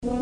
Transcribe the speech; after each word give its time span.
Herzlich 0.00 0.12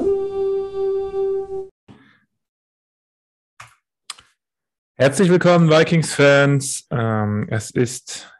willkommen, 5.28 5.68
Vikings-Fans. 5.68 6.86
Ähm, 6.90 7.46
es 7.50 7.72
ist 7.72 8.32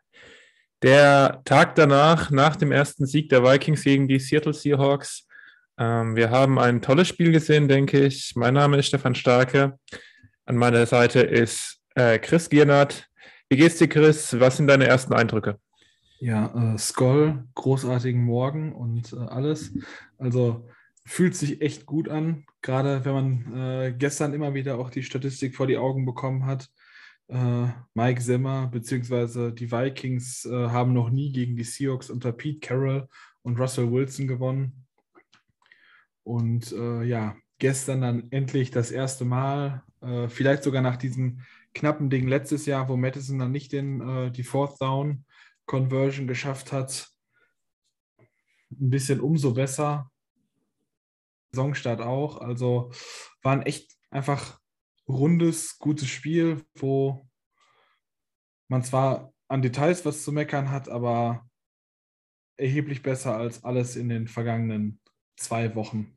der 0.81 1.43
Tag 1.45 1.75
danach, 1.75 2.31
nach 2.31 2.57
dem 2.57 2.73
ersten 2.73 3.05
Sieg 3.05 3.29
der 3.29 3.43
Vikings 3.43 3.85
gegen 3.85 4.09
die 4.09 4.19
Seattle 4.19 4.55
Seahawks. 4.55 5.29
Ähm, 5.77 6.17
wir 6.17 6.31
haben 6.31 6.59
ein 6.59 6.81
tolles 6.81 7.09
Spiel 7.09 7.33
gesehen, 7.33 7.69
denke 7.69 8.07
ich. 8.07 8.33
Mein 8.35 8.55
Name 8.55 8.79
ist 8.79 8.87
Stefan 8.87 9.15
Starke. 9.15 9.79
An 10.47 10.57
meiner 10.57 10.87
Seite 10.87 11.21
ist 11.21 11.83
äh, 11.97 12.19
Chris 12.19 12.49
Giernert. 12.49 13.11
Wie 13.51 13.59
geht's 13.59 13.77
dir, 13.77 13.89
Chris? 13.89 14.41
Was 14.41 14.57
sind 14.57 14.69
deine 14.69 14.87
ersten 14.87 15.13
Eindrücke? 15.13 15.61
Ja, 16.19 16.73
äh, 16.73 16.79
Skoll, 16.79 17.45
großartigen 17.55 18.25
Morgen 18.25 18.73
und 18.73 19.13
äh, 19.13 19.17
alles. 19.17 19.71
Also 20.17 20.67
fühlt 21.07 21.37
sich 21.37 21.63
echt 21.63 21.87
gut 21.87 22.09
an, 22.09 22.45
gerade 22.63 23.05
wenn 23.05 23.13
man 23.15 23.55
äh, 23.55 23.95
gestern 23.97 24.35
immer 24.35 24.55
wieder 24.55 24.79
auch 24.79 24.91
die 24.91 25.05
Statistik 25.05 25.55
vor 25.55 25.69
die 25.69 25.79
Augen 25.79 26.05
bekommen 26.05 26.45
hat. 26.47 26.69
Äh, 27.29 27.69
Mike 27.95 28.21
Zimmer 28.21 28.67
bzw. 28.67 29.53
die 29.53 29.71
Vikings 29.71 30.45
äh, 30.45 30.69
haben 30.69 30.93
noch 30.93 31.11
nie 31.11 31.33
gegen 31.33 31.57
die 31.57 31.65
Seahawks 31.65 32.11
unter 32.11 32.33
Pete 32.33 32.61
Carroll 32.61 33.09
und 33.43 33.59
Russell 33.59 33.91
Wilson 33.91 34.27
gewonnen. 34.27 34.85
Und 36.25 36.73
äh, 36.73 37.05
ja, 37.05 37.37
gestern 37.59 38.01
dann 38.01 38.27
endlich 38.33 38.73
das 38.73 38.91
erste 38.91 39.25
Mal, 39.25 39.85
äh, 40.03 40.29
vielleicht 40.29 40.65
sogar 40.65 40.83
nach 40.83 40.97
diesem 40.97 41.41
knappen 41.73 42.11
Ding 42.11 42.27
letztes 42.27 42.67
Jahr, 42.67 42.89
wo 42.89 42.97
Madison 42.97 43.39
dann 43.39 43.53
nicht 43.53 43.73
den, 43.73 44.01
äh, 44.01 44.31
die 44.33 44.43
Fourth 44.43 44.81
Down 44.81 45.25
Conversion 45.67 46.27
geschafft 46.27 46.73
hat, 46.73 47.09
ein 48.19 48.91
bisschen 48.91 49.21
umso 49.21 49.55
besser. 49.55 50.11
Saisonstart 51.57 52.01
auch. 52.01 52.41
Also 52.41 52.93
war 53.43 53.53
ein 53.53 53.63
echt 53.63 53.97
einfach 54.11 54.61
rundes, 55.09 55.79
gutes 55.79 56.09
Spiel, 56.09 56.65
wo 56.75 57.29
man 58.69 58.83
zwar 58.85 59.33
an 59.49 59.63
Details 59.63 60.05
was 60.05 60.23
zu 60.23 60.33
meckern 60.33 60.71
hat, 60.71 60.89
aber 60.89 61.49
erheblich 62.57 63.03
besser 63.03 63.37
als 63.37 63.65
alles 63.65 63.97
in 63.97 64.09
den 64.09 64.29
vergangenen 64.29 65.01
zwei 65.37 65.75
Wochen. 65.75 66.13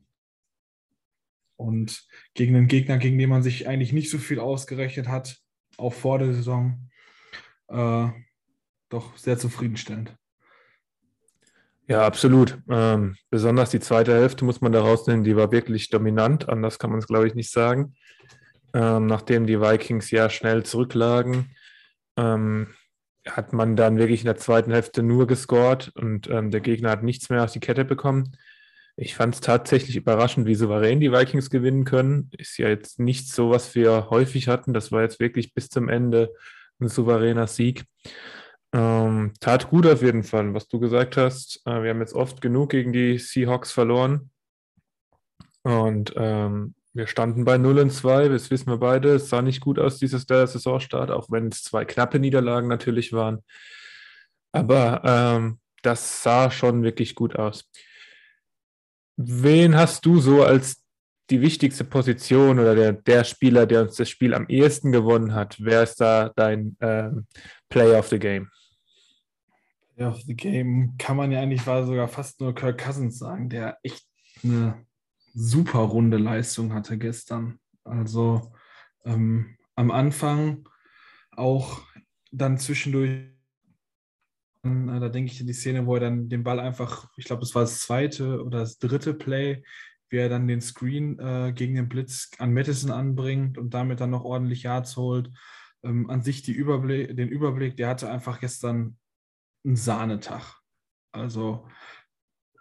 Und 1.56 2.06
gegen 2.34 2.56
einen 2.56 2.68
Gegner, 2.68 2.98
gegen 2.98 3.18
den 3.18 3.28
man 3.28 3.42
sich 3.42 3.68
eigentlich 3.68 3.92
nicht 3.92 4.10
so 4.10 4.18
viel 4.18 4.40
ausgerechnet 4.40 5.08
hat, 5.08 5.38
auch 5.76 5.92
vor 5.92 6.18
der 6.18 6.32
Saison, 6.32 6.90
äh, 7.68 8.08
doch 8.88 9.16
sehr 9.16 9.38
zufriedenstellend. 9.38 10.16
Ja, 11.90 12.06
absolut. 12.06 12.56
Ähm, 12.70 13.16
besonders 13.30 13.70
die 13.70 13.80
zweite 13.80 14.14
Hälfte 14.14 14.44
muss 14.44 14.60
man 14.60 14.70
da 14.70 14.80
rausnehmen, 14.80 15.24
die 15.24 15.34
war 15.34 15.50
wirklich 15.50 15.90
dominant. 15.90 16.48
Anders 16.48 16.78
kann 16.78 16.90
man 16.90 17.00
es, 17.00 17.08
glaube 17.08 17.26
ich, 17.26 17.34
nicht 17.34 17.50
sagen. 17.50 17.96
Ähm, 18.72 19.06
nachdem 19.06 19.44
die 19.44 19.60
Vikings 19.60 20.12
ja 20.12 20.30
schnell 20.30 20.62
zurücklagen, 20.62 21.50
ähm, 22.16 22.68
hat 23.26 23.52
man 23.52 23.74
dann 23.74 23.98
wirklich 23.98 24.20
in 24.20 24.26
der 24.26 24.36
zweiten 24.36 24.70
Hälfte 24.70 25.02
nur 25.02 25.26
gescored 25.26 25.90
und 25.96 26.30
ähm, 26.30 26.52
der 26.52 26.60
Gegner 26.60 26.90
hat 26.90 27.02
nichts 27.02 27.28
mehr 27.28 27.42
auf 27.42 27.50
die 27.50 27.58
Kette 27.58 27.84
bekommen. 27.84 28.36
Ich 28.94 29.16
fand 29.16 29.34
es 29.34 29.40
tatsächlich 29.40 29.96
überraschend, 29.96 30.46
wie 30.46 30.54
souverän 30.54 31.00
die 31.00 31.10
Vikings 31.10 31.50
gewinnen 31.50 31.84
können. 31.84 32.30
Ist 32.38 32.56
ja 32.58 32.68
jetzt 32.68 33.00
nicht 33.00 33.32
so, 33.32 33.50
was 33.50 33.74
wir 33.74 34.10
häufig 34.10 34.46
hatten. 34.46 34.74
Das 34.74 34.92
war 34.92 35.02
jetzt 35.02 35.18
wirklich 35.18 35.54
bis 35.54 35.68
zum 35.68 35.88
Ende 35.88 36.32
ein 36.80 36.86
souveräner 36.86 37.48
Sieg. 37.48 37.82
Ähm, 38.72 39.32
tat 39.40 39.68
gut 39.68 39.86
auf 39.86 40.02
jeden 40.02 40.22
Fall, 40.22 40.54
was 40.54 40.68
du 40.68 40.78
gesagt 40.78 41.16
hast. 41.16 41.60
Äh, 41.66 41.82
wir 41.82 41.90
haben 41.90 42.00
jetzt 42.00 42.14
oft 42.14 42.40
genug 42.40 42.70
gegen 42.70 42.92
die 42.92 43.18
Seahawks 43.18 43.72
verloren. 43.72 44.30
Und 45.62 46.14
ähm, 46.16 46.74
wir 46.92 47.06
standen 47.06 47.44
bei 47.44 47.58
0 47.58 47.78
und 47.78 47.90
2, 47.90 48.28
das 48.28 48.50
wissen 48.50 48.68
wir 48.68 48.78
beide. 48.78 49.14
Es 49.14 49.28
sah 49.28 49.42
nicht 49.42 49.60
gut 49.60 49.78
aus, 49.78 49.98
dieses 49.98 50.26
der 50.26 50.46
Saisonstart, 50.46 51.10
auch 51.10 51.30
wenn 51.30 51.48
es 51.48 51.62
zwei 51.62 51.84
knappe 51.84 52.18
Niederlagen 52.18 52.68
natürlich 52.68 53.12
waren. 53.12 53.44
Aber 54.52 55.02
ähm, 55.04 55.60
das 55.82 56.22
sah 56.22 56.50
schon 56.50 56.82
wirklich 56.82 57.14
gut 57.14 57.36
aus. 57.36 57.64
Wen 59.16 59.76
hast 59.76 60.06
du 60.06 60.18
so 60.18 60.42
als 60.42 60.82
die 61.30 61.40
wichtigste 61.40 61.84
Position 61.84 62.58
oder 62.58 62.74
der, 62.74 62.92
der 62.92 63.22
Spieler, 63.22 63.66
der 63.66 63.82
uns 63.82 63.96
das 63.96 64.08
Spiel 64.08 64.34
am 64.34 64.46
ehesten 64.48 64.90
gewonnen 64.90 65.34
hat? 65.34 65.56
Wer 65.60 65.84
ist 65.84 66.00
da 66.00 66.30
dein 66.34 66.76
ähm, 66.80 67.26
Player 67.68 67.98
of 67.98 68.08
the 68.08 68.18
Game? 68.18 68.50
Of 70.00 70.22
the 70.22 70.34
Game 70.34 70.96
kann 70.98 71.16
man 71.16 71.32
ja 71.32 71.40
eigentlich 71.40 71.66
war 71.66 71.84
sogar 71.84 72.08
fast 72.08 72.40
nur 72.40 72.54
Kirk 72.54 72.78
Cousins 72.78 73.18
sagen, 73.18 73.48
der 73.48 73.78
echt 73.82 74.06
eine 74.42 74.86
super 75.34 75.80
runde 75.80 76.16
Leistung 76.16 76.72
hatte 76.72 76.98
gestern. 76.98 77.58
Also 77.84 78.52
ähm, 79.04 79.56
am 79.74 79.90
Anfang 79.90 80.68
auch 81.32 81.82
dann 82.32 82.58
zwischendurch, 82.58 83.10
äh, 84.62 85.00
da 85.00 85.08
denke 85.08 85.32
ich 85.32 85.40
an 85.40 85.46
die 85.46 85.52
Szene, 85.52 85.86
wo 85.86 85.94
er 85.94 86.00
dann 86.00 86.28
den 86.28 86.44
Ball 86.44 86.60
einfach, 86.60 87.08
ich 87.16 87.24
glaube, 87.24 87.42
es 87.42 87.54
war 87.54 87.62
das 87.62 87.80
zweite 87.80 88.44
oder 88.44 88.60
das 88.60 88.78
dritte 88.78 89.14
Play, 89.14 89.62
wie 90.10 90.18
er 90.18 90.28
dann 90.28 90.48
den 90.48 90.60
Screen 90.60 91.18
äh, 91.18 91.52
gegen 91.54 91.76
den 91.76 91.88
Blitz 91.88 92.30
an 92.38 92.52
Madison 92.52 92.90
anbringt 92.90 93.58
und 93.58 93.74
damit 93.74 94.00
dann 94.00 94.10
noch 94.10 94.24
ordentlich 94.24 94.64
Yards 94.64 94.96
holt. 94.96 95.30
Ähm, 95.82 96.10
an 96.10 96.22
sich 96.22 96.46
Überblick, 96.48 97.16
den 97.16 97.28
Überblick, 97.28 97.76
der 97.76 97.88
hatte 97.88 98.10
einfach 98.10 98.40
gestern 98.40 98.98
einen 99.64 99.76
Sahnetag. 99.76 100.60
Also 101.12 101.68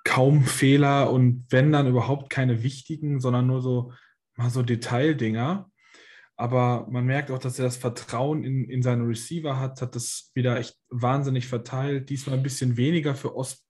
kaum 0.03 0.43
Fehler 0.43 1.11
und 1.11 1.45
wenn 1.49 1.71
dann 1.71 1.87
überhaupt 1.87 2.29
keine 2.29 2.63
wichtigen, 2.63 3.19
sondern 3.19 3.47
nur 3.47 3.61
so 3.61 3.93
mal 4.35 4.49
so 4.49 4.63
Detaildinger. 4.63 5.69
Aber 6.35 6.87
man 6.89 7.05
merkt 7.05 7.31
auch, 7.31 7.37
dass 7.37 7.59
er 7.59 7.65
das 7.65 7.75
Vertrauen 7.77 8.43
in, 8.43 8.69
in 8.69 8.81
seine 8.81 9.05
Receiver 9.05 9.59
hat, 9.59 9.81
hat 9.81 9.95
das 9.95 10.31
wieder 10.33 10.57
echt 10.57 10.77
wahnsinnig 10.89 11.47
verteilt. 11.47 12.09
Diesmal 12.09 12.37
ein 12.37 12.43
bisschen 12.43 12.77
weniger 12.77 13.13
für 13.13 13.35
Ost. 13.35 13.65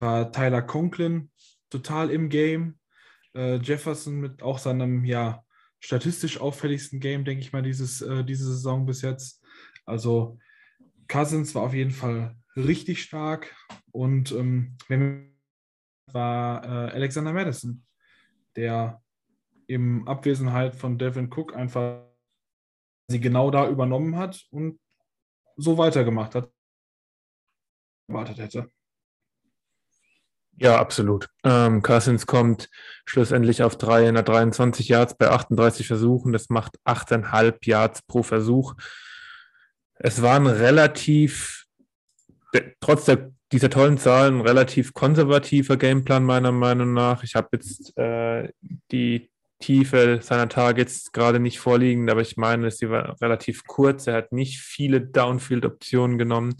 War 0.00 0.32
Tyler 0.32 0.62
Conklin 0.62 1.30
total 1.70 2.10
im 2.10 2.28
Game. 2.28 2.78
Äh, 3.34 3.56
Jefferson 3.58 4.16
mit 4.16 4.42
auch 4.42 4.58
seinem 4.58 5.04
ja 5.04 5.44
statistisch 5.78 6.40
auffälligsten 6.40 6.98
Game, 6.98 7.24
denke 7.24 7.42
ich 7.42 7.52
mal, 7.52 7.62
dieses, 7.62 8.02
äh, 8.02 8.24
diese 8.24 8.46
Saison 8.46 8.84
bis 8.84 9.02
jetzt. 9.02 9.42
Also 9.86 10.38
Cousins 11.10 11.54
war 11.54 11.62
auf 11.62 11.74
jeden 11.74 11.90
Fall 11.90 12.36
richtig 12.56 13.02
stark 13.02 13.54
und 13.90 14.32
ähm, 14.32 14.76
war 16.06 16.64
äh, 16.64 16.92
Alexander 16.92 17.32
Madison, 17.32 17.84
der 18.56 19.02
im 19.66 20.06
Abwesenheit 20.08 20.74
von 20.74 20.98
Devin 20.98 21.30
Cook 21.32 21.54
einfach 21.54 22.04
sie 23.08 23.20
genau 23.20 23.50
da 23.50 23.68
übernommen 23.68 24.16
hat 24.16 24.46
und 24.50 24.78
so 25.56 25.76
weitergemacht 25.78 26.34
hat, 26.34 26.50
erwartet 28.08 28.38
hätte. 28.38 28.70
Ja, 30.56 30.78
absolut. 30.78 31.28
Ähm, 31.42 31.82
Cousins 31.82 32.26
kommt 32.26 32.68
schlussendlich 33.04 33.62
auf 33.62 33.76
323 33.76 34.88
Yards 34.88 35.16
bei 35.16 35.30
38 35.30 35.86
Versuchen. 35.86 36.32
Das 36.32 36.50
macht 36.50 36.78
8,5 36.84 37.66
Yards 37.66 38.02
pro 38.02 38.22
Versuch. 38.22 38.74
Es 40.02 40.22
waren 40.22 40.46
relativ, 40.46 41.66
trotz 42.80 43.04
der, 43.04 43.32
dieser 43.52 43.68
tollen 43.68 43.98
Zahlen, 43.98 44.40
relativ 44.40 44.94
konservativer 44.94 45.76
Gameplan 45.76 46.24
meiner 46.24 46.52
Meinung 46.52 46.94
nach. 46.94 47.22
Ich 47.22 47.34
habe 47.34 47.48
jetzt 47.52 47.96
äh, 47.98 48.48
die 48.90 49.30
Tiefe 49.58 50.20
seiner 50.22 50.48
Targets 50.48 51.12
gerade 51.12 51.38
nicht 51.38 51.60
vorliegen, 51.60 52.08
aber 52.08 52.22
ich 52.22 52.38
meine, 52.38 52.70
sie 52.70 52.88
war 52.88 53.20
relativ 53.20 53.64
kurz. 53.66 54.06
Er 54.06 54.14
hat 54.14 54.32
nicht 54.32 54.60
viele 54.60 55.02
Downfield-Optionen 55.02 56.16
genommen. 56.16 56.54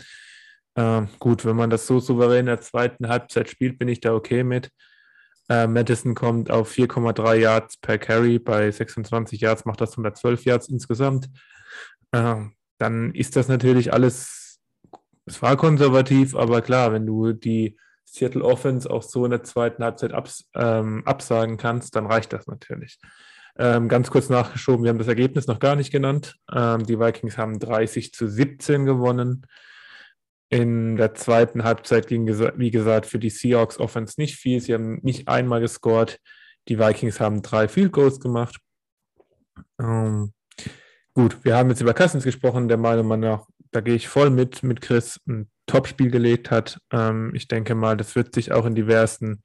Äh, 0.74 1.02
gut, 1.18 1.46
wenn 1.46 1.56
man 1.56 1.70
das 1.70 1.86
so 1.86 1.98
souverän 1.98 2.40
in 2.40 2.46
der 2.46 2.60
zweiten 2.60 3.08
Halbzeit 3.08 3.48
spielt, 3.48 3.78
bin 3.78 3.88
ich 3.88 4.00
da 4.00 4.12
okay 4.12 4.44
mit. 4.44 4.70
Äh, 5.48 5.66
Madison 5.66 6.14
kommt 6.14 6.50
auf 6.50 6.70
4,3 6.70 7.36
Yards 7.36 7.78
per 7.78 7.97
Carry. 7.97 8.38
Bei 8.38 8.70
26 8.70 9.41
Yards 9.41 9.65
macht 9.65 9.80
das 9.80 9.92
112 9.92 10.44
Yards 10.44 10.68
insgesamt. 10.68 11.30
Äh, 12.12 12.44
dann 12.80 13.15
ist 13.15 13.36
das 13.36 13.48
natürlich 13.48 13.92
alles, 13.92 14.59
es 15.27 15.42
war 15.42 15.56
konservativ, 15.56 16.34
aber 16.34 16.62
klar, 16.62 16.92
wenn 16.92 17.06
du 17.06 17.32
die 17.32 17.77
Seattle 18.06 18.42
Offense 18.42 18.91
auch 18.91 19.03
so 19.03 19.24
in 19.24 19.30
der 19.30 19.44
zweiten 19.44 19.84
Halbzeit 19.84 20.12
abs, 20.12 20.48
ähm, 20.54 21.03
absagen 21.06 21.59
kannst, 21.59 21.94
dann 21.94 22.06
reicht 22.06 22.32
das 22.32 22.47
natürlich. 22.47 22.98
Ähm, 23.59 23.88
ganz 23.88 24.10
kurz 24.10 24.30
nachgeschoben, 24.30 24.82
wir 24.82 24.88
haben 24.88 24.98
das 24.98 25.09
Ergebnis 25.09 25.47
noch 25.47 25.59
gar 25.59 25.77
nicht 25.77 25.92
genannt. 25.92 26.36
Ähm, 26.53 26.86
die 26.86 26.98
Vikings 26.98 27.36
haben 27.36 27.59
30 27.59 28.15
zu 28.15 28.27
17 28.27 28.86
gewonnen. 28.86 29.47
In 30.48 30.97
der 30.97 31.15
zweiten 31.15 31.62
Halbzeit 31.62 32.09
ging, 32.09 32.27
wie 32.27 32.71
gesagt, 32.71 33.06
für 33.06 33.18
die 33.18 33.30
Seahawks 33.30 33.78
Offense 33.78 34.15
nicht 34.18 34.36
viel. 34.36 34.60
Sie 34.60 34.72
haben 34.72 35.00
nicht 35.03 35.28
einmal 35.28 35.60
gescored. 35.60 36.18
Die 36.68 36.78
Vikings 36.78 37.21
haben 37.21 37.42
drei 37.42 37.68
Field 37.68 37.92
Goals 37.92 38.18
gemacht. 38.18 38.56
Ähm, 39.78 40.32
Gut, 41.15 41.45
wir 41.45 41.57
haben 41.57 41.71
jetzt 41.71 41.80
über 41.80 41.95
Cousins 41.95 42.24
gesprochen, 42.24 42.68
der 42.68 42.77
meiner 42.77 43.03
Meinung 43.03 43.30
nach, 43.30 43.47
da 43.72 43.80
gehe 43.80 43.97
ich 43.97 44.09
voll 44.09 44.30
mit, 44.30 44.62
mit 44.62 44.80
Chris, 44.80 45.21
ein 45.27 45.51
Top-Spiel 45.66 46.10
gelegt 46.10 46.51
hat. 46.51 46.80
Ähm, 46.92 47.33
ich 47.34 47.48
denke 47.48 47.74
mal, 47.74 47.97
das 47.97 48.15
wird 48.15 48.34
sich 48.34 48.53
auch 48.53 48.65
in 48.65 48.74
diversen 48.74 49.42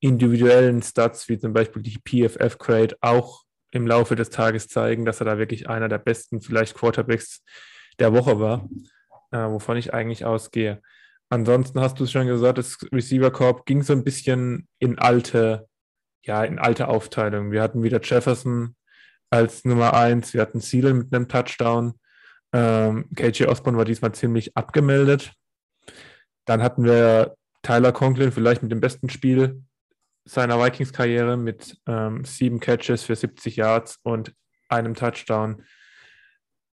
individuellen 0.00 0.82
Stats, 0.82 1.28
wie 1.28 1.38
zum 1.38 1.52
Beispiel 1.52 1.82
die 1.82 1.98
PFF-Grade, 1.98 2.96
auch 3.00 3.42
im 3.72 3.86
Laufe 3.86 4.16
des 4.16 4.30
Tages 4.30 4.68
zeigen, 4.68 5.04
dass 5.04 5.20
er 5.20 5.26
da 5.26 5.38
wirklich 5.38 5.68
einer 5.68 5.88
der 5.88 5.98
besten, 5.98 6.40
vielleicht 6.40 6.74
Quarterbacks 6.74 7.42
der 7.98 8.12
Woche 8.12 8.38
war, 8.40 8.68
äh, 9.32 9.38
wovon 9.38 9.76
ich 9.76 9.94
eigentlich 9.94 10.24
ausgehe. 10.24 10.80
Ansonsten 11.28 11.80
hast 11.80 11.98
du 11.98 12.04
es 12.04 12.12
schon 12.12 12.26
gesagt, 12.26 12.58
das 12.58 12.78
Receiver 12.92 13.30
Corp 13.30 13.66
ging 13.66 13.82
so 13.82 13.92
ein 13.92 14.04
bisschen 14.04 14.68
in 14.78 14.98
alte, 14.98 15.66
ja, 16.24 16.44
in 16.44 16.58
alte 16.58 16.88
Aufteilungen. 16.88 17.50
Wir 17.50 17.62
hatten 17.62 17.82
wieder 17.82 18.00
Jefferson 18.00 18.75
als 19.30 19.64
Nummer 19.64 19.94
eins, 19.94 20.34
wir 20.34 20.40
hatten 20.40 20.60
Thielen 20.60 20.98
mit 20.98 21.14
einem 21.14 21.28
Touchdown. 21.28 21.94
Ähm, 22.52 23.08
KJ 23.14 23.44
Osborne 23.46 23.78
war 23.78 23.84
diesmal 23.84 24.12
ziemlich 24.12 24.56
abgemeldet. 24.56 25.32
Dann 26.44 26.62
hatten 26.62 26.84
wir 26.84 27.36
Tyler 27.62 27.92
Conklin 27.92 28.32
vielleicht 28.32 28.62
mit 28.62 28.70
dem 28.70 28.80
besten 28.80 29.08
Spiel 29.08 29.62
seiner 30.24 30.62
Vikings-Karriere 30.62 31.36
mit 31.36 31.78
ähm, 31.86 32.24
sieben 32.24 32.60
Catches 32.60 33.04
für 33.04 33.16
70 33.16 33.56
Yards 33.56 33.98
und 34.02 34.32
einem 34.68 34.94
Touchdown. 34.94 35.64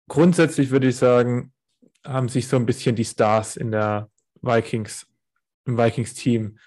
Grundsätzlich 0.07 0.71
würde 0.71 0.87
ich 0.87 0.97
sagen, 0.97 1.53
haben 2.05 2.29
sich 2.29 2.47
so 2.47 2.57
ein 2.57 2.65
bisschen 2.65 2.95
die 2.95 3.05
Stars 3.05 3.55
in 3.55 3.71
der 3.71 4.09
Vikings, 4.41 5.07
im 5.65 5.77
Vikings-Team 5.77 6.57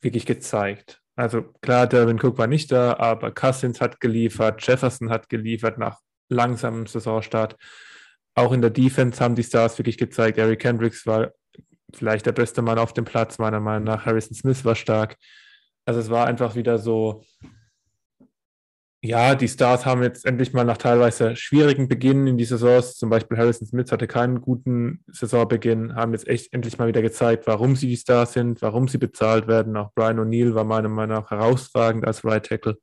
wirklich 0.00 0.26
gezeigt. 0.26 1.01
Also 1.14 1.42
klar, 1.60 1.86
Derwin 1.86 2.18
Cook 2.18 2.38
war 2.38 2.46
nicht 2.46 2.72
da, 2.72 2.96
aber 2.96 3.32
Cousins 3.32 3.80
hat 3.80 4.00
geliefert, 4.00 4.66
Jefferson 4.66 5.10
hat 5.10 5.28
geliefert 5.28 5.78
nach 5.78 5.98
langsamem 6.28 6.86
Saisonstart. 6.86 7.56
Auch 8.34 8.52
in 8.52 8.62
der 8.62 8.70
Defense 8.70 9.22
haben 9.22 9.34
die 9.34 9.42
Stars 9.42 9.78
wirklich 9.78 9.98
gezeigt. 9.98 10.38
Eric 10.38 10.64
Hendricks 10.64 11.06
war 11.06 11.32
vielleicht 11.94 12.24
der 12.24 12.32
beste 12.32 12.62
Mann 12.62 12.78
auf 12.78 12.94
dem 12.94 13.04
Platz, 13.04 13.38
meiner 13.38 13.60
Meinung 13.60 13.84
nach. 13.84 14.06
Harrison 14.06 14.34
Smith 14.34 14.64
war 14.64 14.74
stark. 14.74 15.16
Also 15.84 16.00
es 16.00 16.08
war 16.08 16.26
einfach 16.26 16.54
wieder 16.54 16.78
so, 16.78 17.24
ja, 19.04 19.34
die 19.34 19.48
Stars 19.48 19.84
haben 19.84 20.04
jetzt 20.04 20.24
endlich 20.24 20.52
mal 20.52 20.64
nach 20.64 20.76
teilweise 20.76 21.34
schwierigen 21.34 21.88
Beginn 21.88 22.28
in 22.28 22.38
die 22.38 22.44
Saisons, 22.44 22.96
zum 22.96 23.10
Beispiel 23.10 23.36
Harrison 23.36 23.66
Smith 23.66 23.90
hatte 23.90 24.06
keinen 24.06 24.40
guten 24.40 25.02
Saisonbeginn, 25.08 25.96
haben 25.96 26.12
jetzt 26.12 26.28
echt 26.28 26.52
endlich 26.52 26.78
mal 26.78 26.86
wieder 26.86 27.02
gezeigt, 27.02 27.48
warum 27.48 27.74
sie 27.74 27.88
die 27.88 27.96
Stars 27.96 28.34
sind, 28.34 28.62
warum 28.62 28.86
sie 28.86 28.98
bezahlt 28.98 29.48
werden. 29.48 29.76
Auch 29.76 29.92
Brian 29.96 30.20
O'Neill 30.20 30.54
war 30.54 30.62
meiner 30.62 30.88
Meinung 30.88 31.16
nach 31.16 31.30
herausragend 31.32 32.06
als 32.06 32.24
Right 32.24 32.46
Tackle. 32.46 32.78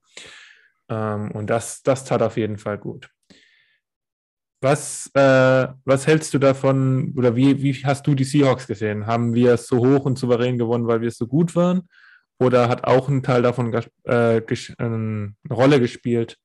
Ähm, 0.90 1.32
und 1.32 1.50
das, 1.50 1.84
das 1.84 2.04
tat 2.04 2.22
auf 2.22 2.36
jeden 2.36 2.58
Fall 2.58 2.78
gut. 2.78 3.10
Was, 4.62 5.10
äh, 5.14 5.68
was 5.86 6.06
hältst 6.06 6.34
du 6.34 6.38
davon 6.38 7.14
oder 7.16 7.38
wie, 7.38 7.64
wie 7.64 7.74
hast 7.86 8.06
du 8.06 8.14
die 8.14 8.26
Seahawks 8.26 8.68
gesehen? 8.68 9.08
Haben 9.08 9.34
wir 9.34 9.54
es 9.54 9.68
so 9.68 9.78
hoch 9.78 10.04
und 10.04 10.20
souverän 10.20 10.58
gewonnen, 10.58 10.86
weil 10.86 11.00
wir 11.00 11.08
es 11.08 11.18
so 11.18 11.28
gut 11.28 11.56
waren? 11.56 11.88
Oder 12.40 12.70
hat 12.70 12.86
auch 12.86 13.10
ein 13.10 13.22
Teil 13.22 13.42
davon 13.42 13.74
äh, 13.74 14.38
äh, 14.38 14.44
eine 14.78 15.36
Rolle 15.50 15.80
gespielt, 15.80 16.40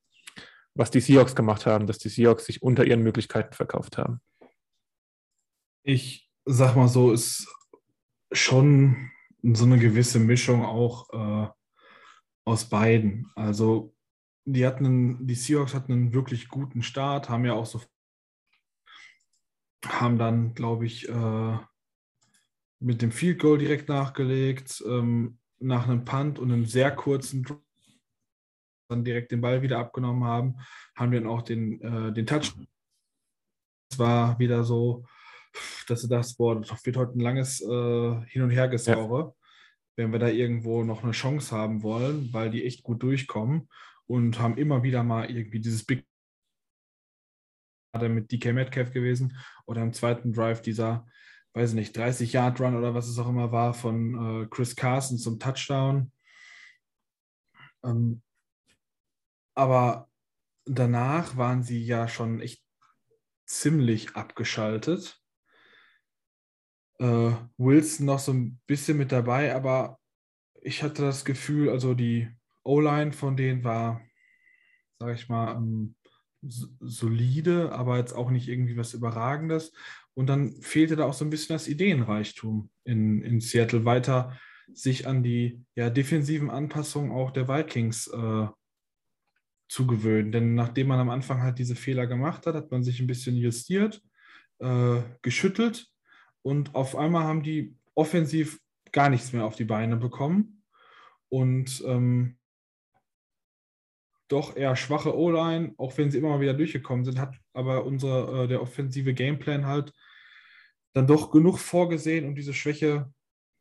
was 0.73 0.91
die 0.91 0.99
Seahawks 0.99 1.35
gemacht 1.35 1.65
haben, 1.65 1.87
dass 1.87 1.97
die 1.97 2.09
Seahawks 2.09 2.45
sich 2.45 2.61
unter 2.61 2.85
ihren 2.85 3.01
Möglichkeiten 3.01 3.53
verkauft 3.53 3.97
haben? 3.97 4.19
Ich 5.83 6.29
sag 6.43 6.75
mal 6.75 6.89
so, 6.89 7.11
ist 7.11 7.47
schon 8.31 9.09
so 9.41 9.65
eine 9.65 9.79
gewisse 9.79 10.19
Mischung 10.19 10.65
auch 10.65 11.09
äh, 11.13 11.49
aus 12.45 12.69
beiden. 12.69 13.31
Also 13.35 13.95
die 14.43 14.65
hatten 14.65 14.85
einen, 14.85 15.27
die 15.27 15.35
Seahawks 15.35 15.73
hatten 15.73 15.93
einen 15.93 16.13
wirklich 16.13 16.49
guten 16.49 16.83
Start, 16.83 17.29
haben 17.29 17.45
ja 17.45 17.53
auch 17.53 17.65
so 17.65 17.81
haben 19.87 20.17
dann, 20.17 20.53
glaube 20.53 20.85
ich, 20.85 21.07
äh, 21.09 21.57
mit 22.79 23.01
dem 23.01 23.11
Field 23.11 23.39
Goal 23.39 23.59
direkt 23.59 23.87
nachgelegt. 23.87 24.83
Ähm, 24.85 25.37
nach 25.65 25.87
einem 25.87 26.05
Punt 26.05 26.39
und 26.39 26.51
einem 26.51 26.65
sehr 26.65 26.91
kurzen 26.95 27.45
dann 28.87 29.03
direkt 29.03 29.31
den 29.31 29.41
Ball 29.41 29.61
wieder 29.61 29.79
abgenommen 29.79 30.23
haben, 30.23 30.59
haben 30.95 31.11
wir 31.11 31.19
dann 31.19 31.29
auch 31.29 31.41
den, 31.41 31.81
äh, 31.81 32.13
den 32.13 32.27
Touch. 32.27 32.53
Es 33.91 33.97
war 33.97 34.37
wieder 34.37 34.63
so, 34.63 35.05
dass 35.87 36.01
du 36.01 36.07
das, 36.07 36.35
boah, 36.35 36.61
das 36.61 36.85
wird 36.85 36.97
heute 36.97 37.17
ein 37.17 37.21
langes 37.21 37.61
äh, 37.61 38.25
Hin- 38.27 38.43
und 38.43 38.51
Hergesaure, 38.51 39.19
ja. 39.19 39.33
wenn 39.95 40.11
wir 40.11 40.19
da 40.19 40.27
irgendwo 40.27 40.83
noch 40.83 41.03
eine 41.03 41.13
Chance 41.13 41.55
haben 41.55 41.81
wollen, 41.81 42.31
weil 42.31 42.51
die 42.51 42.63
echt 42.63 42.83
gut 42.83 43.01
durchkommen 43.01 43.69
und 44.05 44.39
haben 44.39 44.57
immer 44.57 44.83
wieder 44.83 45.03
mal 45.03 45.29
irgendwie 45.29 45.59
dieses 45.59 45.83
Big 45.83 46.05
mit 48.01 48.29
DK 48.29 48.53
Metcalf 48.53 48.91
gewesen 48.91 49.37
oder 49.65 49.81
im 49.81 49.93
zweiten 49.93 50.33
Drive 50.33 50.61
dieser 50.61 51.07
weiß 51.55 51.73
nicht, 51.73 51.95
30 51.95 52.33
Yard 52.33 52.59
Run 52.59 52.75
oder 52.75 52.93
was 52.93 53.07
es 53.07 53.17
auch 53.17 53.29
immer 53.29 53.51
war 53.51 53.73
von 53.73 54.43
äh, 54.43 54.47
Chris 54.47 54.75
Carson 54.75 55.17
zum 55.17 55.39
Touchdown. 55.39 56.11
Ähm, 57.83 58.21
aber 59.55 60.09
danach 60.65 61.37
waren 61.37 61.63
sie 61.63 61.83
ja 61.83 62.07
schon 62.09 62.41
echt 62.41 62.61
ziemlich 63.45 64.15
abgeschaltet. 64.15 65.21
Äh, 66.99 67.31
Wilson 67.57 68.05
noch 68.05 68.19
so 68.19 68.33
ein 68.33 68.59
bisschen 68.67 68.97
mit 68.97 69.13
dabei, 69.13 69.55
aber 69.55 69.99
ich 70.61 70.83
hatte 70.83 71.03
das 71.03 71.23
Gefühl, 71.23 71.69
also 71.69 71.93
die 71.93 72.29
O-Line 72.63 73.13
von 73.13 73.37
denen 73.37 73.63
war, 73.63 74.01
sage 74.99 75.13
ich 75.13 75.29
mal, 75.29 75.55
ähm, 75.55 75.95
solide, 76.47 77.71
aber 77.71 77.97
jetzt 77.97 78.13
auch 78.13 78.29
nicht 78.29 78.47
irgendwie 78.47 78.77
was 78.77 78.93
Überragendes. 78.93 79.73
Und 80.13 80.27
dann 80.27 80.53
fehlte 80.61 80.95
da 80.95 81.05
auch 81.05 81.13
so 81.13 81.25
ein 81.25 81.29
bisschen 81.29 81.55
das 81.55 81.67
Ideenreichtum 81.67 82.69
in, 82.83 83.21
in 83.21 83.41
Seattle, 83.41 83.85
weiter 83.85 84.37
sich 84.73 85.07
an 85.07 85.23
die 85.23 85.63
ja, 85.75 85.89
defensiven 85.89 86.49
Anpassungen 86.49 87.11
auch 87.11 87.31
der 87.31 87.47
Vikings 87.47 88.07
äh, 88.07 88.47
zu 89.67 89.87
gewöhnen. 89.87 90.31
Denn 90.31 90.55
nachdem 90.55 90.87
man 90.87 90.99
am 90.99 91.09
Anfang 91.09 91.41
halt 91.41 91.59
diese 91.59 91.75
Fehler 91.75 92.07
gemacht 92.07 92.47
hat, 92.47 92.55
hat 92.55 92.71
man 92.71 92.83
sich 92.83 92.99
ein 92.99 93.07
bisschen 93.07 93.35
justiert, 93.35 94.01
äh, 94.59 95.01
geschüttelt 95.21 95.87
und 96.41 96.75
auf 96.75 96.95
einmal 96.95 97.23
haben 97.23 97.43
die 97.43 97.75
offensiv 97.95 98.59
gar 98.91 99.09
nichts 99.09 99.33
mehr 99.33 99.45
auf 99.45 99.55
die 99.55 99.65
Beine 99.65 99.97
bekommen. 99.97 100.63
Und 101.29 101.83
ähm, 101.85 102.37
doch 104.27 104.55
eher 104.55 104.75
schwache 104.75 105.15
O-Line, 105.15 105.73
auch 105.77 105.97
wenn 105.97 106.09
sie 106.09 106.17
immer 106.17 106.29
mal 106.29 106.41
wieder 106.41 106.53
durchgekommen 106.53 107.05
sind, 107.05 107.19
hat 107.19 107.35
aber 107.53 107.85
unser, 107.85 108.43
äh, 108.43 108.47
der 108.47 108.61
offensive 108.61 109.13
Gameplan 109.13 109.65
halt 109.65 109.93
dann 110.93 111.07
doch 111.07 111.29
genug 111.29 111.59
vorgesehen, 111.59 112.25
um 112.25 112.35
diese 112.35 112.53
Schwäche 112.53 113.11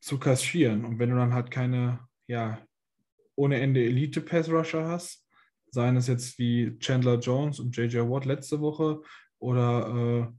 zu 0.01 0.19
kaschieren. 0.19 0.85
Und 0.85 0.99
wenn 0.99 1.11
du 1.11 1.17
dann 1.17 1.35
halt 1.35 1.51
keine, 1.51 2.07
ja, 2.27 2.65
ohne 3.35 3.61
Ende 3.61 3.85
Elite-Pass-Rusher 3.85 4.87
hast, 4.87 5.27
seien 5.71 5.97
es 5.97 6.07
jetzt 6.07 6.39
wie 6.39 6.79
Chandler 6.79 7.19
Jones 7.19 7.59
und 7.59 7.77
JJ 7.77 7.99
Watt 7.99 8.25
letzte 8.25 8.61
Woche 8.61 9.03
oder 9.39 10.31
äh, 10.31 10.33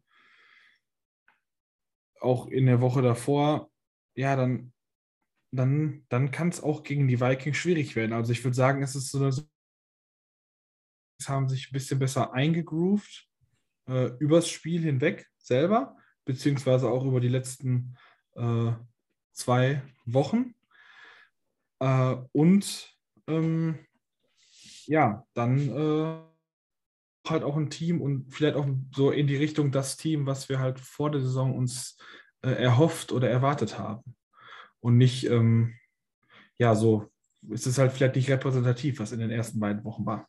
auch 2.21 2.47
in 2.47 2.65
der 2.65 2.81
Woche 2.81 3.01
davor, 3.01 3.69
ja, 4.15 4.35
dann, 4.35 4.73
dann, 5.51 6.05
dann 6.09 6.31
kann 6.31 6.49
es 6.49 6.63
auch 6.63 6.83
gegen 6.83 7.07
die 7.07 7.19
Vikings 7.19 7.57
schwierig 7.57 7.95
werden. 7.95 8.13
Also 8.13 8.31
ich 8.31 8.43
würde 8.43 8.55
sagen, 8.55 8.81
es 8.81 8.95
ist 8.95 9.11
so 9.11 9.21
eine 9.21 9.33
haben 11.27 11.49
sich 11.49 11.69
ein 11.69 11.73
bisschen 11.73 11.99
besser 11.99 12.33
eingegroovt 12.33 13.27
äh, 13.87 14.11
übers 14.19 14.49
Spiel 14.49 14.81
hinweg 14.81 15.27
selber, 15.37 15.97
beziehungsweise 16.25 16.89
auch 16.89 17.05
über 17.05 17.19
die 17.19 17.29
letzten 17.29 17.95
äh, 18.35 18.71
zwei 19.31 19.81
Wochen. 20.05 20.55
Äh, 21.79 22.15
und 22.31 22.93
ähm, 23.27 23.79
ja, 24.85 25.25
dann 25.33 25.69
äh, 25.69 27.29
halt 27.29 27.43
auch 27.43 27.57
ein 27.57 27.69
Team 27.69 28.01
und 28.01 28.33
vielleicht 28.33 28.55
auch 28.55 28.67
so 28.93 29.11
in 29.11 29.27
die 29.27 29.37
Richtung 29.37 29.71
das 29.71 29.97
Team, 29.97 30.25
was 30.25 30.49
wir 30.49 30.59
halt 30.59 30.79
vor 30.79 31.11
der 31.11 31.21
Saison 31.21 31.55
uns 31.55 31.97
äh, 32.41 32.51
erhofft 32.51 33.11
oder 33.11 33.29
erwartet 33.29 33.79
haben. 33.79 34.15
Und 34.79 34.97
nicht, 34.97 35.27
ähm, 35.27 35.73
ja, 36.57 36.75
so, 36.75 37.11
es 37.51 37.65
ist 37.65 37.77
halt 37.77 37.91
vielleicht 37.91 38.15
nicht 38.15 38.29
repräsentativ, 38.29 38.99
was 38.99 39.11
in 39.11 39.19
den 39.19 39.31
ersten 39.31 39.59
beiden 39.59 39.83
Wochen 39.83 40.05
war. 40.05 40.27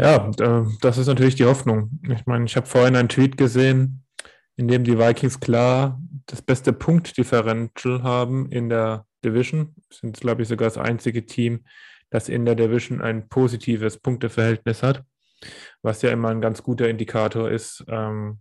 Ja, 0.00 0.30
das 0.80 0.96
ist 0.96 1.08
natürlich 1.08 1.34
die 1.34 1.44
Hoffnung. 1.44 2.00
Ich 2.08 2.24
meine, 2.24 2.44
ich 2.44 2.56
habe 2.56 2.66
vorhin 2.66 2.94
einen 2.94 3.08
Tweet 3.08 3.36
gesehen, 3.36 4.04
in 4.56 4.68
dem 4.68 4.84
die 4.84 4.98
Vikings 4.98 5.40
klar 5.40 6.00
das 6.26 6.40
beste 6.40 6.72
Punktdifferential 6.72 8.02
haben 8.02 8.48
in 8.50 8.68
der 8.68 9.06
Division. 9.24 9.74
Sind, 9.90 10.20
glaube 10.20 10.42
ich, 10.42 10.48
sogar 10.48 10.68
das 10.68 10.78
einzige 10.78 11.26
Team, 11.26 11.64
das 12.10 12.28
in 12.28 12.44
der 12.44 12.54
Division 12.54 13.00
ein 13.00 13.28
positives 13.28 13.98
Punkteverhältnis 13.98 14.82
hat, 14.84 15.04
was 15.82 16.02
ja 16.02 16.10
immer 16.10 16.28
ein 16.28 16.40
ganz 16.40 16.62
guter 16.62 16.88
Indikator 16.88 17.50
ist, 17.50 17.84
ähm, 17.88 18.38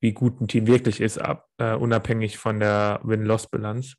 wie 0.00 0.12
gut 0.12 0.40
ein 0.40 0.48
Team 0.48 0.66
wirklich 0.66 1.00
ist, 1.00 1.18
äh, 1.58 1.74
unabhängig 1.74 2.38
von 2.38 2.60
der 2.60 3.00
Win-Loss-Bilanz. 3.02 3.96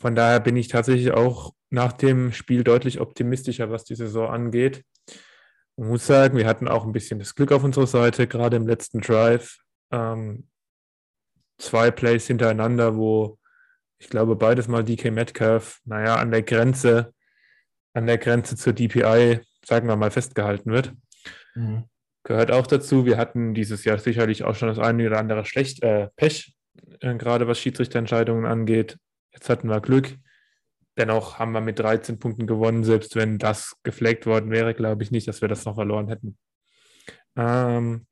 Von 0.00 0.14
daher 0.14 0.40
bin 0.40 0.56
ich 0.56 0.68
tatsächlich 0.68 1.12
auch 1.12 1.52
nach 1.68 1.92
dem 1.92 2.32
Spiel 2.32 2.64
deutlich 2.64 3.00
optimistischer, 3.00 3.70
was 3.70 3.84
die 3.84 3.94
Saison 3.94 4.30
angeht. 4.30 4.84
Man 5.76 5.88
muss 5.88 6.06
sagen, 6.06 6.36
wir 6.36 6.46
hatten 6.46 6.68
auch 6.68 6.84
ein 6.84 6.92
bisschen 6.92 7.18
das 7.18 7.34
Glück 7.34 7.52
auf 7.52 7.64
unserer 7.64 7.86
Seite, 7.86 8.26
gerade 8.26 8.56
im 8.56 8.66
letzten 8.66 9.00
Drive. 9.00 9.58
Ähm, 9.90 10.48
zwei 11.58 11.90
Plays 11.90 12.26
hintereinander, 12.26 12.96
wo 12.96 13.38
Ich 13.98 14.08
glaube, 14.08 14.34
beides 14.34 14.66
mal 14.66 14.82
DK 14.82 15.12
Metcalf, 15.12 15.80
naja, 15.84 16.16
an 16.16 16.32
der 16.32 16.42
Grenze, 16.42 17.14
an 17.94 18.06
der 18.06 18.18
Grenze 18.18 18.56
zur 18.56 18.72
DPI, 18.72 19.40
sagen 19.64 19.86
wir 19.86 19.96
mal, 19.96 20.10
festgehalten 20.10 20.72
wird. 20.72 20.92
Mhm. 21.54 21.84
Gehört 22.24 22.50
auch 22.50 22.66
dazu. 22.66 23.06
Wir 23.06 23.16
hatten 23.16 23.54
dieses 23.54 23.84
Jahr 23.84 23.98
sicherlich 23.98 24.44
auch 24.44 24.54
schon 24.54 24.68
das 24.68 24.78
eine 24.78 25.06
oder 25.06 25.18
andere 25.18 25.44
schlecht, 25.44 25.82
äh, 25.82 26.08
Pech, 26.16 26.54
äh, 27.00 27.14
gerade 27.16 27.46
was 27.46 27.58
Schiedsrichterentscheidungen 27.60 28.44
angeht. 28.44 28.98
Jetzt 29.32 29.48
hatten 29.48 29.68
wir 29.68 29.80
Glück. 29.80 30.16
Dennoch 30.98 31.38
haben 31.38 31.52
wir 31.52 31.60
mit 31.60 31.78
13 31.78 32.18
Punkten 32.18 32.46
gewonnen. 32.46 32.84
Selbst 32.84 33.16
wenn 33.16 33.38
das 33.38 33.76
geflaggt 33.82 34.26
worden 34.26 34.50
wäre, 34.50 34.74
glaube 34.74 35.02
ich 35.02 35.10
nicht, 35.10 35.26
dass 35.26 35.40
wir 35.40 35.48
das 35.48 35.64
noch 35.64 35.74
verloren 35.74 36.08
hätten. 36.08 36.36
Ähm, 37.34 38.06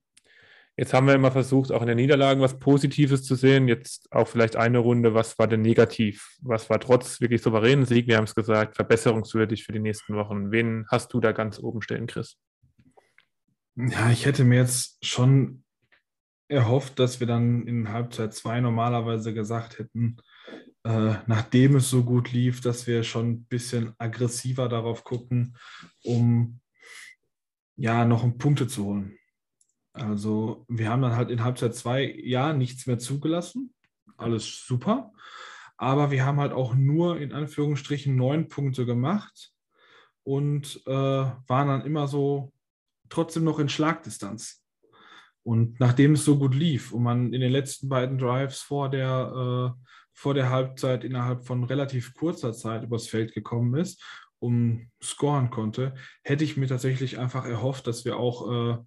jetzt 0.76 0.94
haben 0.94 1.06
wir 1.06 1.14
immer 1.14 1.30
versucht, 1.30 1.72
auch 1.72 1.82
in 1.82 1.88
den 1.88 1.96
Niederlagen 1.96 2.40
was 2.40 2.58
Positives 2.58 3.22
zu 3.22 3.34
sehen. 3.34 3.68
Jetzt 3.68 4.10
auch 4.12 4.26
vielleicht 4.26 4.56
eine 4.56 4.78
Runde, 4.78 5.12
was 5.12 5.38
war 5.38 5.46
denn 5.46 5.60
negativ? 5.60 6.36
Was 6.40 6.70
war 6.70 6.80
trotz 6.80 7.20
wirklich 7.20 7.42
souveränen 7.42 7.84
Sieg, 7.84 8.06
wir 8.06 8.16
haben 8.16 8.24
es 8.24 8.34
gesagt, 8.34 8.76
verbesserungswürdig 8.76 9.64
für 9.64 9.72
die 9.72 9.78
nächsten 9.78 10.14
Wochen? 10.16 10.50
Wen 10.50 10.86
hast 10.88 11.12
du 11.12 11.20
da 11.20 11.32
ganz 11.32 11.58
oben 11.58 11.82
stehen, 11.82 12.06
Chris? 12.06 12.38
Ja, 13.76 14.10
ich 14.10 14.24
hätte 14.24 14.44
mir 14.44 14.58
jetzt 14.58 15.04
schon 15.04 15.64
erhofft, 16.48 16.98
dass 16.98 17.20
wir 17.20 17.26
dann 17.26 17.66
in 17.66 17.90
Halbzeit 17.90 18.34
2 18.34 18.60
normalerweise 18.60 19.32
gesagt 19.32 19.78
hätten, 19.78 20.16
äh, 20.84 21.14
nachdem 21.26 21.76
es 21.76 21.90
so 21.90 22.04
gut 22.04 22.32
lief, 22.32 22.60
dass 22.60 22.86
wir 22.86 23.02
schon 23.02 23.30
ein 23.30 23.44
bisschen 23.44 23.94
aggressiver 23.98 24.68
darauf 24.68 25.04
gucken, 25.04 25.56
um 26.04 26.60
ja 27.76 28.04
noch 28.04 28.26
Punkte 28.38 28.66
zu 28.66 28.84
holen. 28.84 29.16
Also 29.92 30.64
wir 30.68 30.88
haben 30.88 31.02
dann 31.02 31.16
halt 31.16 31.30
in 31.30 31.42
Halbzeit 31.44 31.74
2 31.74 32.14
ja 32.22 32.52
nichts 32.52 32.86
mehr 32.86 32.98
zugelassen, 32.98 33.74
alles 34.16 34.64
super, 34.66 35.12
aber 35.76 36.10
wir 36.10 36.24
haben 36.24 36.38
halt 36.38 36.52
auch 36.52 36.74
nur 36.74 37.18
in 37.18 37.32
Anführungsstrichen 37.32 38.14
neun 38.14 38.48
Punkte 38.48 38.86
gemacht 38.86 39.52
und 40.22 40.82
äh, 40.86 40.90
waren 40.92 41.68
dann 41.68 41.84
immer 41.84 42.06
so 42.06 42.52
trotzdem 43.08 43.44
noch 43.44 43.58
in 43.58 43.68
Schlagdistanz. 43.68 44.64
Und 45.42 45.80
nachdem 45.80 46.12
es 46.12 46.24
so 46.24 46.38
gut 46.38 46.54
lief 46.54 46.92
und 46.92 47.02
man 47.02 47.32
in 47.32 47.40
den 47.40 47.50
letzten 47.50 47.88
beiden 47.88 48.18
Drives 48.18 48.60
vor 48.60 48.90
der, 48.90 49.74
äh, 49.74 49.84
vor 50.20 50.34
der 50.34 50.50
Halbzeit 50.50 51.02
innerhalb 51.02 51.46
von 51.46 51.64
relativ 51.64 52.12
kurzer 52.12 52.52
Zeit 52.52 52.84
übers 52.84 53.08
Feld 53.08 53.32
gekommen 53.32 53.74
ist, 53.74 54.04
um 54.38 54.90
scoren 55.02 55.48
konnte, 55.48 55.94
hätte 56.22 56.44
ich 56.44 56.58
mir 56.58 56.66
tatsächlich 56.66 57.18
einfach 57.18 57.46
erhofft, 57.46 57.86
dass 57.86 58.04
wir 58.04 58.18
auch 58.18 58.50
äh, 58.50 58.78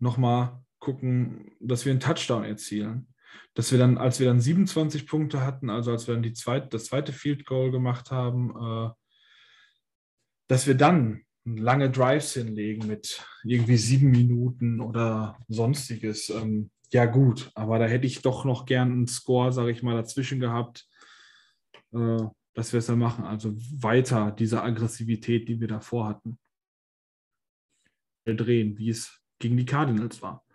nochmal 0.00 0.64
gucken, 0.80 1.52
dass 1.60 1.84
wir 1.84 1.92
einen 1.92 2.00
Touchdown 2.00 2.42
erzielen. 2.42 3.06
Dass 3.54 3.70
wir 3.70 3.78
dann, 3.78 3.98
als 3.98 4.18
wir 4.18 4.26
dann 4.26 4.40
27 4.40 5.06
Punkte 5.06 5.42
hatten, 5.42 5.70
also 5.70 5.92
als 5.92 6.08
wir 6.08 6.14
dann 6.14 6.24
die 6.24 6.32
zweite, 6.32 6.66
das 6.70 6.86
zweite 6.86 7.12
Field 7.12 7.46
Goal 7.46 7.70
gemacht 7.70 8.10
haben, 8.10 8.50
äh, 8.50 8.90
dass 10.48 10.66
wir 10.66 10.74
dann 10.74 11.22
lange 11.44 11.88
Drives 11.88 12.32
hinlegen 12.34 12.88
mit 12.88 13.24
irgendwie 13.44 13.76
sieben 13.76 14.10
Minuten 14.10 14.80
oder 14.80 15.38
sonstiges. 15.46 16.30
Ähm, 16.30 16.72
ja, 16.94 17.06
gut, 17.06 17.50
aber 17.56 17.80
da 17.80 17.86
hätte 17.86 18.06
ich 18.06 18.22
doch 18.22 18.44
noch 18.44 18.66
gern 18.66 18.92
einen 18.92 19.08
Score, 19.08 19.52
sage 19.52 19.72
ich 19.72 19.82
mal, 19.82 19.96
dazwischen 19.96 20.38
gehabt, 20.38 20.88
äh, 21.92 22.22
dass 22.54 22.72
wir 22.72 22.78
es 22.78 22.86
dann 22.86 23.00
machen. 23.00 23.24
Also 23.24 23.52
weiter 23.56 24.30
diese 24.30 24.62
Aggressivität, 24.62 25.48
die 25.48 25.60
wir 25.60 25.66
davor 25.66 26.06
hatten, 26.06 26.38
drehen, 28.24 28.78
wie 28.78 28.90
es 28.90 29.20
gegen 29.40 29.56
die 29.56 29.66
Cardinals 29.66 30.22
war. 30.22 30.46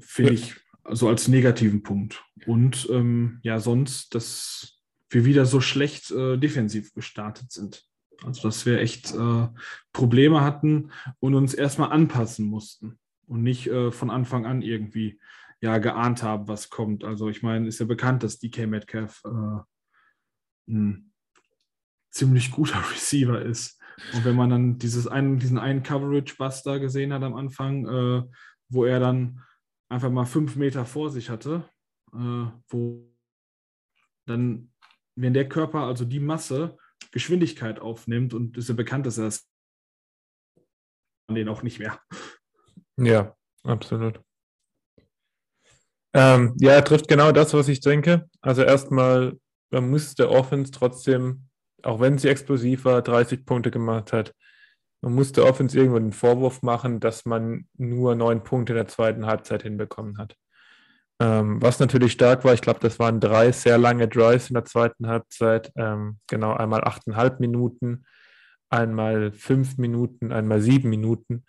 Finde 0.00 0.34
ich 0.34 0.54
also 0.82 1.08
als 1.08 1.28
negativen 1.28 1.82
Punkt. 1.82 2.22
Und 2.44 2.86
ähm, 2.90 3.40
ja, 3.42 3.60
sonst, 3.60 4.14
dass 4.14 4.82
wir 5.08 5.24
wieder 5.24 5.46
so 5.46 5.62
schlecht 5.62 6.10
äh, 6.10 6.36
defensiv 6.36 6.92
gestartet 6.92 7.50
sind. 7.52 7.88
Also, 8.22 8.42
dass 8.42 8.66
wir 8.66 8.80
echt 8.80 9.14
äh, 9.14 9.48
Probleme 9.94 10.42
hatten 10.42 10.92
und 11.20 11.34
uns 11.34 11.54
erstmal 11.54 11.90
anpassen 11.90 12.44
mussten 12.44 12.98
und 13.26 13.42
nicht 13.42 13.66
äh, 13.66 13.90
von 13.90 14.10
Anfang 14.10 14.46
an 14.46 14.62
irgendwie 14.62 15.20
ja 15.60 15.78
geahnt 15.78 16.22
haben, 16.22 16.48
was 16.48 16.70
kommt. 16.70 17.04
Also, 17.04 17.28
ich 17.28 17.42
meine, 17.42 17.68
ist 17.68 17.80
ja 17.80 17.86
bekannt, 17.86 18.22
dass 18.22 18.38
DK 18.38 18.66
Metcalf 18.66 19.22
äh, 19.24 19.60
ein 20.68 21.12
ziemlich 22.10 22.50
guter 22.50 22.78
Receiver 22.90 23.42
ist. 23.42 23.80
Und 24.12 24.24
wenn 24.24 24.36
man 24.36 24.50
dann 24.50 24.78
dieses 24.78 25.06
einen, 25.06 25.38
diesen 25.38 25.58
einen 25.58 25.82
Coverage-Buster 25.82 26.80
gesehen 26.80 27.12
hat 27.12 27.22
am 27.22 27.34
Anfang, 27.34 27.86
äh, 27.86 28.22
wo 28.68 28.84
er 28.84 28.98
dann 28.98 29.42
einfach 29.88 30.10
mal 30.10 30.24
fünf 30.24 30.56
Meter 30.56 30.84
vor 30.84 31.10
sich 31.10 31.30
hatte, 31.30 31.68
äh, 32.12 32.46
wo 32.68 33.14
dann, 34.26 34.72
wenn 35.16 35.34
der 35.34 35.48
Körper, 35.48 35.80
also 35.80 36.04
die 36.04 36.20
Masse, 36.20 36.76
Geschwindigkeit 37.12 37.78
aufnimmt 37.78 38.34
und 38.34 38.56
ist 38.56 38.68
ja 38.68 38.74
bekannt, 38.74 39.06
dass 39.06 39.18
er 39.18 39.26
das 39.26 39.48
den 41.30 41.48
auch 41.48 41.62
nicht 41.62 41.78
mehr. 41.78 42.00
Ja, 42.96 43.34
absolut. 43.64 44.20
Ähm, 46.12 46.54
ja, 46.60 46.72
er 46.72 46.84
trifft 46.84 47.08
genau 47.08 47.32
das, 47.32 47.54
was 47.54 47.68
ich 47.68 47.80
denke. 47.80 48.28
Also 48.40 48.62
erstmal, 48.62 49.38
man 49.70 49.90
muss 49.90 50.14
der 50.14 50.30
Offense 50.30 50.70
trotzdem, 50.70 51.48
auch 51.82 52.00
wenn 52.00 52.18
sie 52.18 52.28
explosiv 52.28 52.84
war, 52.84 53.02
30 53.02 53.44
Punkte 53.44 53.70
gemacht 53.70 54.12
hat, 54.12 54.32
man 55.02 55.14
muss 55.14 55.32
der 55.32 55.44
Offense 55.44 55.76
irgendwo 55.76 55.98
den 55.98 56.12
Vorwurf 56.12 56.62
machen, 56.62 56.98
dass 56.98 57.26
man 57.26 57.66
nur 57.76 58.14
neun 58.14 58.42
Punkte 58.42 58.72
in 58.72 58.78
der 58.78 58.88
zweiten 58.88 59.26
Halbzeit 59.26 59.62
hinbekommen 59.62 60.16
hat. 60.16 60.34
Ähm, 61.20 61.60
was 61.60 61.78
natürlich 61.78 62.12
stark 62.12 62.44
war, 62.44 62.54
ich 62.54 62.62
glaube, 62.62 62.80
das 62.80 62.98
waren 62.98 63.20
drei 63.20 63.52
sehr 63.52 63.76
lange 63.76 64.08
Drives 64.08 64.48
in 64.48 64.54
der 64.54 64.64
zweiten 64.64 65.06
Halbzeit. 65.06 65.70
Ähm, 65.76 66.18
genau, 66.26 66.54
einmal 66.54 66.84
achteinhalb 66.84 67.38
Minuten, 67.38 68.06
einmal 68.70 69.32
fünf 69.32 69.76
Minuten, 69.78 70.32
einmal 70.32 70.60
sieben 70.60 70.88
Minuten. 70.88 71.44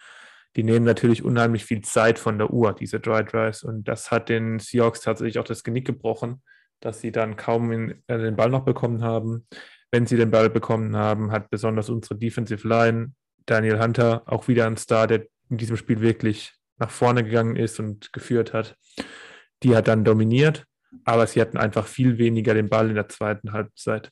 Die 0.56 0.64
nehmen 0.64 0.86
natürlich 0.86 1.24
unheimlich 1.24 1.66
viel 1.66 1.82
Zeit 1.82 2.20
von 2.20 2.38
der 2.38 2.52
Uhr, 2.52 2.74
diese 2.74 3.00
Dry 3.00 3.24
Drives. 3.24 3.64
Und 3.64 3.88
das 3.88 4.12
hat 4.12 4.30
den 4.30 4.60
Seahawks 4.60 5.02
tatsächlich 5.02 5.40
auch 5.40 5.44
das 5.44 5.64
Genick 5.64 5.86
gebrochen, 5.86 6.42
dass 6.80 7.02
sie 7.02 7.12
dann 7.12 7.36
kaum 7.36 7.72
in, 7.72 8.04
äh, 8.08 8.18
den 8.18 8.36
Ball 8.36 8.50
noch 8.50 8.66
bekommen 8.66 9.04
haben. 9.04 9.48
Wenn 9.92 10.06
sie 10.06 10.18
den 10.18 10.32
Ball 10.32 10.50
bekommen 10.50 10.96
haben, 10.96 11.32
hat 11.32 11.50
besonders 11.50 11.90
unsere 11.90 12.16
Defensive 12.16 12.68
Line, 12.68 13.14
Daniel 13.46 13.80
Hunter, 13.80 14.24
auch 14.26 14.48
wieder 14.48 14.66
ein 14.66 14.78
Star, 14.78 15.08
der 15.08 15.26
in 15.50 15.58
diesem 15.58 15.78
Spiel 15.78 16.02
wirklich 16.02 16.54
nach 16.78 16.90
vorne 16.90 17.24
gegangen 17.24 17.56
ist 17.56 17.80
und 17.80 18.12
geführt 18.12 18.54
hat 18.54 18.76
die 19.64 19.76
hat 19.76 19.88
dann 19.88 20.04
dominiert, 20.04 20.66
aber 21.04 21.28
sie 21.28 21.42
hatten 21.42 21.58
einfach 21.58 21.88
viel 21.88 22.18
weniger 22.18 22.54
den 22.54 22.70
Ball 22.70 22.90
in 22.90 22.96
der 22.96 23.10
zweiten 23.10 23.52
Halbzeit. 23.52 24.12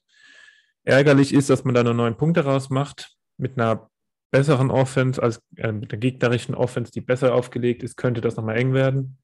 Ärgerlich 0.83 1.33
ist, 1.33 1.49
dass 1.49 1.63
man 1.63 1.75
da 1.75 1.83
nur 1.83 1.93
neun 1.93 2.17
Punkte 2.17 2.43
rausmacht 2.43 3.15
mit 3.37 3.57
einer 3.57 3.89
besseren 4.33 4.71
Offense, 4.71 5.21
als 5.21 5.39
äh, 5.57 5.71
mit 5.71 5.91
der 5.91 5.99
gegnerischen 5.99 6.55
Offense, 6.55 6.91
die 6.91 7.01
besser 7.01 7.35
aufgelegt 7.35 7.83
ist, 7.83 7.97
könnte 7.97 8.19
das 8.19 8.35
nochmal 8.35 8.57
eng 8.57 8.73
werden. 8.73 9.19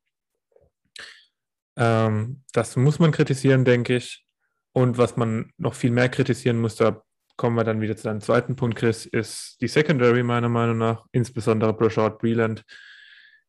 Ähm, 1.75 2.43
das 2.53 2.75
muss 2.75 2.99
man 2.99 3.11
kritisieren, 3.11 3.65
denke 3.65 3.95
ich. 3.95 4.23
Und 4.71 4.99
was 4.99 5.17
man 5.17 5.51
noch 5.57 5.73
viel 5.73 5.89
mehr 5.89 6.09
kritisieren 6.09 6.61
muss, 6.61 6.75
da 6.75 7.01
kommen 7.37 7.55
wir 7.55 7.63
dann 7.63 7.81
wieder 7.81 7.97
zu 7.97 8.03
deinem 8.03 8.21
zweiten 8.21 8.55
Punkt, 8.55 8.77
Chris, 8.77 9.07
ist 9.07 9.57
die 9.61 9.67
Secondary 9.67 10.21
meiner 10.21 10.49
Meinung 10.49 10.77
nach, 10.77 11.07
insbesondere 11.11 11.73
Brashard 11.73 12.19
Breland, 12.19 12.63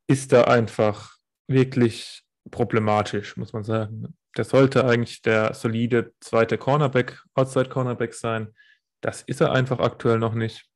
ist 0.06 0.32
da 0.32 0.44
einfach 0.44 1.14
wirklich 1.46 2.22
problematisch, 2.50 3.36
muss 3.36 3.52
man 3.52 3.64
sagen. 3.64 4.16
Der 4.34 4.44
sollte 4.44 4.86
eigentlich 4.86 5.20
der 5.20 5.52
solide 5.52 6.14
zweite 6.20 6.56
Cornerback, 6.56 7.22
Outside 7.34 7.68
Cornerback 7.68 8.14
sein. 8.14 8.54
Das 9.02 9.20
ist 9.22 9.42
er 9.42 9.52
einfach 9.52 9.78
aktuell 9.78 10.18
noch 10.18 10.34
nicht. 10.34 10.69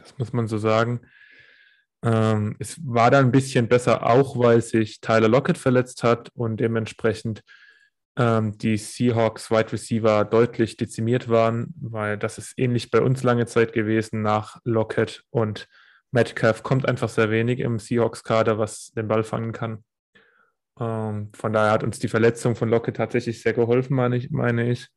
Das 0.00 0.18
muss 0.18 0.32
man 0.32 0.48
so 0.48 0.58
sagen. 0.58 1.00
Ähm, 2.02 2.56
es 2.58 2.78
war 2.84 3.10
dann 3.10 3.26
ein 3.26 3.32
bisschen 3.32 3.68
besser, 3.68 4.06
auch 4.06 4.38
weil 4.38 4.62
sich 4.62 5.00
Tyler 5.00 5.28
Lockett 5.28 5.58
verletzt 5.58 6.02
hat 6.02 6.30
und 6.34 6.58
dementsprechend 6.58 7.42
ähm, 8.16 8.56
die 8.58 8.76
Seahawks 8.76 9.50
Wide 9.50 9.72
Receiver 9.72 10.24
deutlich 10.24 10.76
dezimiert 10.76 11.28
waren, 11.28 11.74
weil 11.80 12.16
das 12.16 12.38
ist 12.38 12.54
ähnlich 12.58 12.90
bei 12.90 13.00
uns 13.00 13.22
lange 13.22 13.46
Zeit 13.46 13.72
gewesen 13.72 14.22
nach 14.22 14.58
Lockett 14.64 15.24
und 15.30 15.68
Metcalf 16.12 16.62
kommt 16.62 16.88
einfach 16.88 17.08
sehr 17.08 17.30
wenig 17.30 17.60
im 17.60 17.78
Seahawks-Kader, 17.78 18.58
was 18.58 18.92
den 18.92 19.06
Ball 19.06 19.22
fangen 19.22 19.52
kann. 19.52 19.84
Ähm, 20.78 21.30
von 21.34 21.52
daher 21.52 21.72
hat 21.72 21.84
uns 21.84 21.98
die 21.98 22.08
Verletzung 22.08 22.56
von 22.56 22.68
Lockett 22.68 22.96
tatsächlich 22.96 23.42
sehr 23.42 23.52
geholfen, 23.52 23.94
meine 23.94 24.16
ich. 24.16 24.30
Meine 24.30 24.70
ich. 24.70 24.88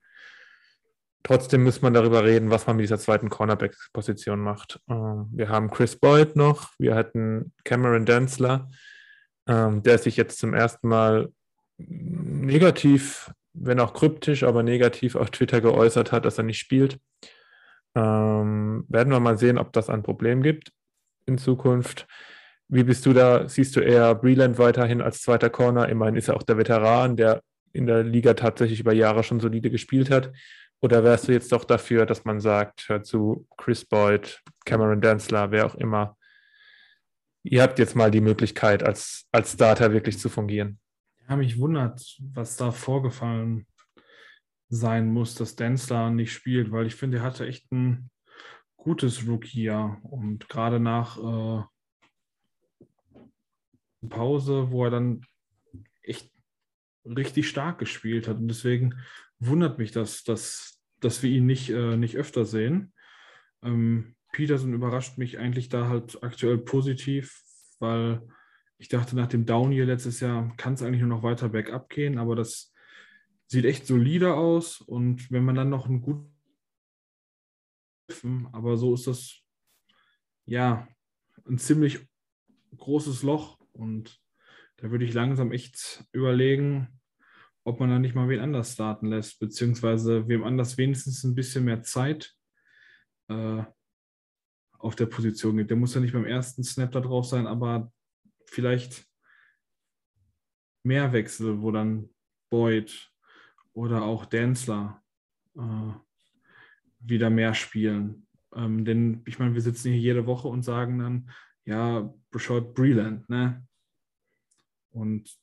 Trotzdem 1.24 1.64
muss 1.64 1.82
man 1.82 1.94
darüber 1.94 2.26
reden, 2.26 2.50
was 2.50 2.68
man 2.68 2.76
mit 2.76 2.84
dieser 2.84 3.00
zweiten 3.00 3.30
Cornerback-Position 3.30 4.40
macht. 4.40 4.82
Ähm, 4.90 5.30
wir 5.32 5.48
haben 5.48 5.72
Chris 5.72 5.96
Boyd 5.96 6.36
noch, 6.36 6.72
wir 6.78 6.96
hatten 6.96 7.54
Cameron 7.64 8.06
Densler, 8.06 8.70
ähm, 9.48 9.84
der 9.84 9.98
sich 9.98 10.18
jetzt 10.18 10.38
zum 10.38 10.54
ersten 10.54 10.90
Mal 10.90 11.30
negativ, 11.78 13.32
wenn 13.54 13.80
auch 13.80 13.94
kryptisch, 13.94 14.44
aber 14.44 14.64
negativ 14.64 15.16
auf 15.16 15.32
Twitter 15.32 15.62
geäußert 15.62 16.12
hat, 16.12 16.26
dass 16.26 16.38
er 16.38 16.44
nicht 16.44 16.60
spielt. 16.60 17.00
Ähm, 17.96 18.86
werden 18.90 19.14
wir 19.14 19.20
mal 19.20 19.38
sehen, 19.38 19.58
ob 19.58 19.72
das 19.72 19.90
ein 19.90 20.04
Problem 20.04 20.42
gibt 20.44 20.72
in 21.26 21.38
Zukunft. 21.38 22.06
Wie 22.68 22.84
bist 22.84 23.06
du 23.06 23.14
da? 23.14 23.48
Siehst 23.48 23.76
du 23.76 23.80
eher 23.80 24.16
Breland 24.16 24.58
weiterhin 24.58 25.02
als 25.02 25.22
zweiter 25.22 25.50
Corner? 25.50 25.88
Immerhin 25.88 26.16
ist 26.16 26.28
er 26.28 26.36
auch 26.36 26.44
der 26.44 26.58
Veteran, 26.58 27.16
der 27.16 27.42
in 27.72 27.86
der 27.86 28.04
Liga 28.04 28.34
tatsächlich 28.34 28.80
über 28.80 28.94
Jahre 28.94 29.24
schon 29.24 29.40
solide 29.40 29.70
gespielt 29.70 30.10
hat? 30.10 30.32
Oder 30.84 31.02
wärst 31.02 31.30
du 31.30 31.32
jetzt 31.32 31.50
doch 31.54 31.64
dafür, 31.64 32.06
dass 32.06 32.26
man 32.26 32.42
sagt, 32.42 32.90
hör 32.90 33.02
zu 33.02 33.48
Chris 33.56 33.86
Boyd, 33.86 34.42
Cameron 34.66 35.00
Densler, 35.00 35.50
wer 35.50 35.66
auch 35.66 35.76
immer, 35.76 36.18
ihr 37.44 37.62
habt 37.62 37.80
jetzt 37.80 37.96
mal 37.96 38.12
die 38.12 38.20
Möglichkeit, 38.20 38.84
als, 38.84 39.26
als 39.32 39.54
Starter 39.54 39.94
wirklich 39.94 40.20
zu 40.20 40.28
fungieren? 40.28 40.82
Ja, 41.30 41.38
mich 41.38 41.58
wundert, 41.58 42.18
was 42.34 42.58
da 42.58 42.72
vorgefallen 42.72 43.66
sein 44.68 45.08
muss, 45.08 45.36
dass 45.36 45.56
Densler 45.56 46.10
nicht 46.10 46.34
spielt, 46.34 46.74
weil 46.74 46.86
ich 46.86 46.96
finde, 46.96 47.20
er 47.20 47.24
hatte 47.24 47.48
echt 47.48 47.72
ein 47.72 48.10
gutes 48.76 49.26
Rookie-Jahr 49.26 50.02
und 50.04 50.50
gerade 50.50 50.82
nach 50.82 51.18
äh, 51.18 51.64
Pause, 54.10 54.70
wo 54.70 54.84
er 54.84 54.92
dann 54.92 55.22
echt 56.02 56.33
richtig 57.06 57.48
stark 57.48 57.80
gespielt 57.80 58.28
hat. 58.28 58.38
Und 58.38 58.48
deswegen 58.48 58.96
wundert 59.40 59.78
mich 59.78 59.92
das, 59.92 60.24
dass, 60.24 60.82
dass 61.00 61.24
wir 61.24 61.30
ihn 61.30 61.46
nicht, 61.46 61.70
äh, 61.70 61.98
nicht 61.98 62.18
öfter 62.18 62.46
sehen. 62.46 62.94
Ähm, 63.62 64.16
Peterson 64.32 64.74
überrascht 64.74 65.18
mich 65.18 65.38
eigentlich 65.38 65.70
da 65.70 65.88
halt 65.88 66.24
aktuell 66.24 66.58
positiv, 66.58 67.42
weil 67.80 68.22
ich 68.78 68.90
dachte, 68.90 69.16
nach 69.16 69.28
dem 69.28 69.46
Down 69.46 69.72
hier 69.72 69.86
letztes 69.86 70.20
Jahr 70.20 70.56
kann 70.58 70.74
es 70.74 70.82
eigentlich 70.82 71.02
nur 71.02 71.10
noch 71.10 71.24
weiter 71.24 71.50
bergab 71.50 71.90
gehen, 71.90 72.18
aber 72.18 72.36
das 72.36 72.74
sieht 73.48 73.66
echt 73.66 73.86
solide 73.86 74.34
aus. 74.34 74.82
Und 74.82 75.32
wenn 75.32 75.46
man 75.46 75.56
dann 75.56 75.70
noch 75.70 75.88
einen 75.88 76.02
guten 76.02 76.34
aber 78.52 78.78
so 78.78 78.94
ist 78.94 79.08
das 79.08 79.40
ja 80.46 80.88
ein 81.48 81.58
ziemlich 81.58 82.08
großes 82.78 83.24
Loch. 83.24 83.60
Und 83.72 84.22
da 84.84 84.92
würde 84.92 85.06
ich 85.06 85.14
langsam 85.14 85.54
echt 85.54 86.04
überlegen, 86.12 87.00
ob 87.64 87.80
man 87.80 87.90
da 87.90 88.00
nicht 88.00 88.16
mal 88.16 88.28
wen 88.28 88.42
anders 88.42 88.74
starten 88.74 89.08
lässt, 89.08 89.40
beziehungsweise 89.40 90.28
wem 90.28 90.44
anders 90.44 90.78
wenigstens 90.78 91.24
ein 91.24 91.36
bisschen 91.36 91.64
mehr 91.64 91.84
Zeit 91.84 92.36
äh, 93.30 93.64
auf 94.78 94.96
der 94.98 95.06
Position 95.06 95.56
gibt. 95.56 95.70
Der 95.70 95.78
muss 95.78 95.96
ja 95.96 96.02
nicht 96.02 96.12
beim 96.12 96.26
ersten 96.26 96.66
Snap 96.66 96.92
da 96.92 97.00
drauf 97.00 97.26
sein, 97.26 97.48
aber 97.48 97.94
vielleicht 98.46 99.08
mehr 100.84 101.14
Wechsel, 101.14 101.62
wo 101.62 101.72
dann 101.72 102.10
Boyd 102.50 103.10
oder 103.72 104.02
auch 104.02 104.26
Densler 104.26 105.02
äh, 105.56 105.94
wieder 107.00 107.30
mehr 107.30 107.54
spielen. 107.54 108.28
Ähm, 108.54 108.84
denn 108.84 109.22
ich 109.26 109.40
meine, 109.40 109.54
wir 109.54 109.62
sitzen 109.62 109.94
hier 109.94 110.02
jede 110.02 110.26
Woche 110.26 110.50
und 110.50 110.64
sagen 110.64 111.00
dann, 111.00 111.32
ja, 111.64 112.14
Brashard 112.32 112.74
Breland, 112.74 113.30
ne? 113.30 113.66
Und 114.94 115.38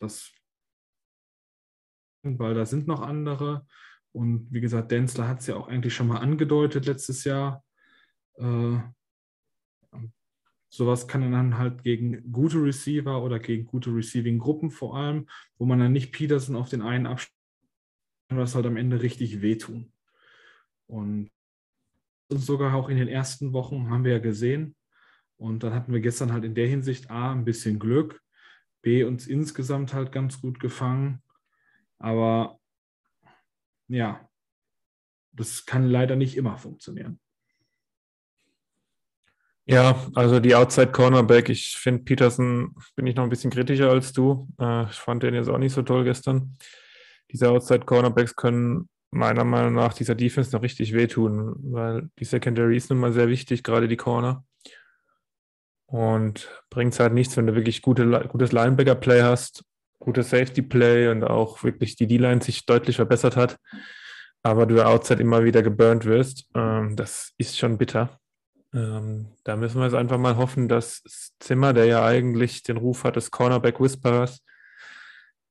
das, 0.00 0.32
weil 2.22 2.54
da 2.54 2.64
sind 2.64 2.86
noch 2.86 3.00
andere. 3.00 3.66
Und 4.12 4.52
wie 4.52 4.60
gesagt, 4.60 4.90
Denzler 4.90 5.28
hat 5.28 5.40
es 5.40 5.48
ja 5.48 5.56
auch 5.56 5.68
eigentlich 5.68 5.94
schon 5.94 6.08
mal 6.08 6.18
angedeutet 6.18 6.86
letztes 6.86 7.24
Jahr. 7.24 7.64
Äh, 8.36 8.78
sowas 10.70 11.08
kann 11.08 11.32
dann 11.32 11.58
halt 11.58 11.82
gegen 11.82 12.32
gute 12.32 12.62
Receiver 12.62 13.22
oder 13.22 13.38
gegen 13.38 13.66
gute 13.66 13.94
Receiving-Gruppen 13.94 14.70
vor 14.70 14.96
allem, 14.96 15.28
wo 15.56 15.66
man 15.66 15.80
dann 15.80 15.92
nicht 15.92 16.12
Peterson 16.12 16.56
auf 16.56 16.68
den 16.68 16.82
einen 16.82 17.06
abstellt, 17.06 17.34
das 18.28 18.54
halt 18.54 18.66
am 18.66 18.76
Ende 18.76 19.02
richtig 19.02 19.40
wehtun. 19.40 19.92
Und 20.86 21.30
sogar 22.30 22.74
auch 22.74 22.88
in 22.88 22.96
den 22.98 23.08
ersten 23.08 23.52
Wochen 23.52 23.90
haben 23.90 24.04
wir 24.04 24.12
ja 24.12 24.18
gesehen. 24.18 24.76
Und 25.38 25.62
dann 25.62 25.72
hatten 25.72 25.92
wir 25.92 26.00
gestern 26.00 26.32
halt 26.32 26.44
in 26.44 26.54
der 26.54 26.66
Hinsicht 26.66 27.10
A, 27.10 27.32
ein 27.32 27.44
bisschen 27.44 27.78
Glück, 27.78 28.20
B, 28.82 29.04
uns 29.04 29.26
insgesamt 29.26 29.94
halt 29.94 30.12
ganz 30.12 30.40
gut 30.40 30.60
gefangen. 30.60 31.22
Aber 31.98 32.58
ja, 33.88 34.28
das 35.32 35.64
kann 35.64 35.88
leider 35.88 36.16
nicht 36.16 36.36
immer 36.36 36.58
funktionieren. 36.58 37.20
Ja, 39.64 40.06
also 40.14 40.40
die 40.40 40.54
Outside 40.54 40.92
Cornerback, 40.92 41.50
ich 41.50 41.76
finde 41.76 42.02
Peterson, 42.02 42.74
bin 42.96 43.06
ich 43.06 43.14
noch 43.14 43.24
ein 43.24 43.28
bisschen 43.28 43.50
kritischer 43.50 43.90
als 43.90 44.12
du. 44.12 44.48
Äh, 44.58 44.84
ich 44.84 44.96
fand 44.96 45.22
den 45.22 45.34
jetzt 45.34 45.48
auch 45.48 45.58
nicht 45.58 45.74
so 45.74 45.82
toll 45.82 46.04
gestern. 46.04 46.56
Diese 47.30 47.50
Outside 47.50 47.84
Cornerbacks 47.84 48.34
können 48.34 48.88
meiner 49.10 49.44
Meinung 49.44 49.74
nach 49.74 49.92
dieser 49.92 50.14
Defense 50.14 50.54
noch 50.56 50.62
richtig 50.62 50.94
wehtun, 50.94 51.54
weil 51.58 52.08
die 52.18 52.24
Secondary 52.24 52.76
ist 52.78 52.88
nun 52.88 52.98
mal 52.98 53.12
sehr 53.12 53.28
wichtig, 53.28 53.62
gerade 53.62 53.88
die 53.88 53.96
Corner. 53.98 54.44
Und 55.90 56.48
bringt 56.68 56.92
es 56.92 57.00
halt 57.00 57.14
nichts, 57.14 57.36
wenn 57.36 57.46
du 57.46 57.54
wirklich 57.54 57.80
gute, 57.80 58.06
gutes 58.28 58.52
Linebacker-Play 58.52 59.22
hast, 59.22 59.64
gutes 59.98 60.30
Safety-Play 60.30 61.08
und 61.08 61.24
auch 61.24 61.64
wirklich 61.64 61.96
die 61.96 62.06
D-Line 62.06 62.42
sich 62.42 62.66
deutlich 62.66 62.96
verbessert 62.96 63.36
hat, 63.36 63.56
aber 64.42 64.66
du 64.66 64.84
outside 64.84 65.22
immer 65.22 65.44
wieder 65.44 65.62
geburnt 65.62 66.04
wirst. 66.04 66.46
Ähm, 66.54 66.94
das 66.94 67.32
ist 67.38 67.58
schon 67.58 67.78
bitter. 67.78 68.20
Ähm, 68.74 69.28
da 69.44 69.56
müssen 69.56 69.78
wir 69.78 69.84
jetzt 69.84 69.94
einfach 69.94 70.18
mal 70.18 70.36
hoffen, 70.36 70.68
dass 70.68 71.02
Zimmer, 71.40 71.72
der 71.72 71.86
ja 71.86 72.04
eigentlich 72.04 72.62
den 72.62 72.76
Ruf 72.76 73.04
hat 73.04 73.16
des 73.16 73.30
Cornerback 73.30 73.80
Whisperers, 73.80 74.44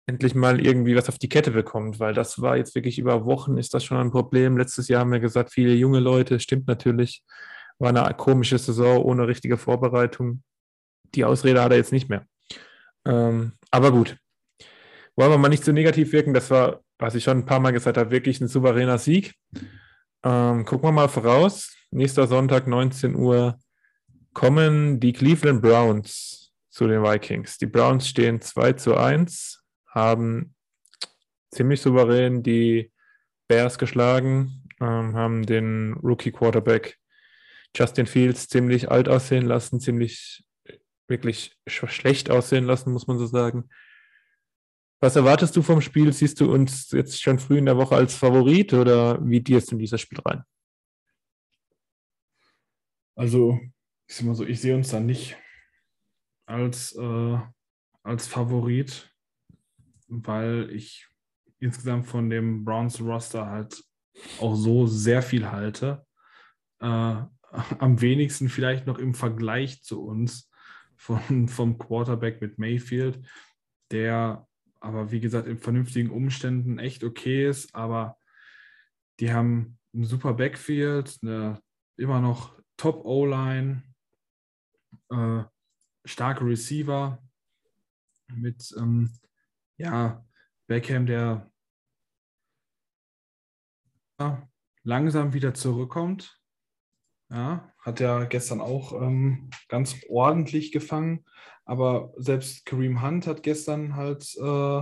endlich 0.06 0.36
mal 0.36 0.64
irgendwie 0.64 0.96
was 0.96 1.10
auf 1.10 1.18
die 1.18 1.30
Kette 1.30 1.52
bekommt, 1.52 2.00
weil 2.00 2.14
das 2.14 2.42
war 2.42 2.58
jetzt 2.58 2.76
wirklich 2.76 3.00
über 3.00 3.26
Wochen, 3.26 3.58
ist 3.58 3.74
das 3.74 3.84
schon 3.84 3.98
ein 3.98 4.12
Problem. 4.12 4.58
Letztes 4.58 4.88
Jahr 4.88 5.02
haben 5.02 5.12
wir 5.12 5.20
gesagt, 5.20 5.52
viele 5.52 5.74
junge 5.74 6.00
Leute, 6.00 6.40
stimmt 6.40 6.68
natürlich, 6.68 7.24
war 7.80 7.90
eine 7.90 8.14
komische 8.16 8.58
Saison 8.58 9.04
ohne 9.04 9.28
richtige 9.28 9.58
Vorbereitung. 9.58 10.44
Die 11.16 11.26
Ausrede 11.26 11.62
hat 11.62 11.72
er 11.72 11.78
jetzt 11.78 11.92
nicht 11.92 12.10
mehr. 12.10 12.26
Ähm, 13.06 13.54
aber 13.72 13.92
gut, 13.92 14.18
wollen 15.16 15.32
wir 15.32 15.38
mal 15.38 15.50
nicht 15.50 15.64
so 15.64 15.72
negativ 15.72 16.12
wirken, 16.12 16.34
das 16.34 16.50
war, 16.52 16.82
was 17.00 17.16
ich 17.16 17.24
schon 17.24 17.40
ein 17.40 17.46
paar 17.46 17.60
Mal 17.60 17.72
gesagt 17.72 17.98
habe, 17.98 18.12
wirklich 18.12 18.42
ein 18.42 18.48
souveräner 18.48 18.98
Sieg. 18.98 19.36
Ähm, 20.24 20.66
gucken 20.66 20.90
wir 20.90 20.92
mal 20.92 21.08
voraus. 21.08 21.74
Nächster 21.92 22.28
Sonntag, 22.28 22.68
19 22.68 23.16
Uhr, 23.16 23.58
kommen 24.34 25.00
die 25.00 25.14
Cleveland 25.14 25.62
Browns 25.62 26.54
zu 26.70 26.88
den 26.88 27.02
Vikings. 27.02 27.58
Die 27.58 27.66
Browns 27.66 28.08
stehen 28.08 28.42
2 28.42 28.74
zu 28.74 28.96
1 28.96 29.64
haben 29.98 30.54
ziemlich 31.52 31.82
souverän 31.82 32.44
die 32.44 32.92
Bears 33.48 33.80
geschlagen, 33.80 34.64
ähm, 34.80 35.16
haben 35.16 35.46
den 35.46 35.94
Rookie-Quarterback 36.04 36.98
Justin 37.76 38.08
Fields 38.08 38.48
ziemlich 38.48 38.90
alt 38.90 39.10
aussehen 39.10 39.46
lassen, 39.46 39.80
ziemlich 39.80 40.44
wirklich 41.08 41.56
schlecht 41.68 42.30
aussehen 42.30 42.66
lassen, 42.66 42.92
muss 42.92 43.08
man 43.08 43.18
so 43.18 43.28
sagen. 43.28 43.70
Was 45.00 45.16
erwartest 45.16 45.56
du 45.56 45.62
vom 45.62 45.80
Spiel? 45.80 46.12
Siehst 46.12 46.42
du 46.42 46.52
uns 46.52 46.92
jetzt 46.92 47.22
schon 47.22 47.40
früh 47.40 47.60
in 47.60 47.66
der 47.66 47.78
Woche 47.78 47.96
als 47.96 48.16
Favorit 48.16 48.74
oder 48.74 49.24
wie 49.26 49.42
gehst 49.42 49.72
du 49.72 49.76
in 49.76 49.80
dieses 49.80 50.02
Spiel 50.02 50.20
rein? 50.20 50.44
Also, 53.16 53.60
ich 54.08 54.16
sag 54.16 54.36
so, 54.36 54.46
ich 54.46 54.60
sehe 54.60 54.76
uns 54.76 54.90
da 54.90 55.00
nicht 55.00 55.38
als, 56.46 56.96
äh, 56.96 57.38
als 58.04 58.28
Favorit 58.28 59.12
weil 60.08 60.70
ich 60.72 61.08
insgesamt 61.60 62.06
von 62.06 62.30
dem 62.30 62.64
Browns 62.64 63.02
Roster 63.02 63.48
halt 63.48 63.84
auch 64.40 64.56
so 64.56 64.88
sehr 64.88 65.22
viel 65.22 65.52
halte. 65.52 66.06
Äh, 66.80 67.24
am 67.80 68.02
wenigsten 68.02 68.50
vielleicht 68.50 68.88
noch 68.88 69.00
im 69.00 69.14
Vergleich 69.14 69.84
zu 69.84 70.04
uns 70.04 70.50
von, 70.96 71.48
vom 71.48 71.78
Quarterback 71.78 72.42
mit 72.42 72.58
Mayfield, 72.58 73.28
der 73.92 74.48
aber 74.80 75.12
wie 75.12 75.20
gesagt 75.20 75.48
in 75.48 75.58
vernünftigen 75.58 76.12
Umständen 76.12 76.80
echt 76.80 77.04
okay 77.04 77.48
ist, 77.50 77.74
aber 77.74 78.18
die 79.20 79.34
haben 79.34 79.80
ein 79.94 80.06
super 80.06 80.34
Backfield, 80.34 81.18
eine 81.22 81.62
immer 81.98 82.22
noch 82.22 82.58
Top 82.78 83.04
O-Line, 83.06 83.82
äh, 85.10 85.44
starke 86.06 86.46
Receiver 86.46 87.22
mit 88.28 88.74
ähm, 88.78 89.12
ja, 89.78 90.24
Beckham, 90.68 91.06
der 91.06 91.52
langsam 94.84 95.34
wieder 95.34 95.54
zurückkommt. 95.54 96.37
Ja, 97.30 97.74
hat 97.80 98.00
ja 98.00 98.24
gestern 98.24 98.62
auch 98.62 98.94
ähm, 98.94 99.50
ganz 99.68 99.96
ordentlich 100.10 100.72
gefangen. 100.72 101.26
Aber 101.66 102.14
selbst 102.18 102.66
Kareem 102.66 103.02
Hunt 103.02 103.28
hat 103.28 103.44
gestern 103.44 103.96
halt 103.96 104.24
äh, 104.38 104.82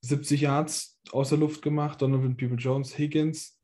70 0.00 0.40
Yards 0.40 0.98
aus 1.12 1.28
der 1.28 1.38
Luft 1.38 1.62
gemacht. 1.62 2.02
Donovan 2.02 2.36
People 2.36 2.56
Jones, 2.56 2.98
Higgins. 2.98 3.58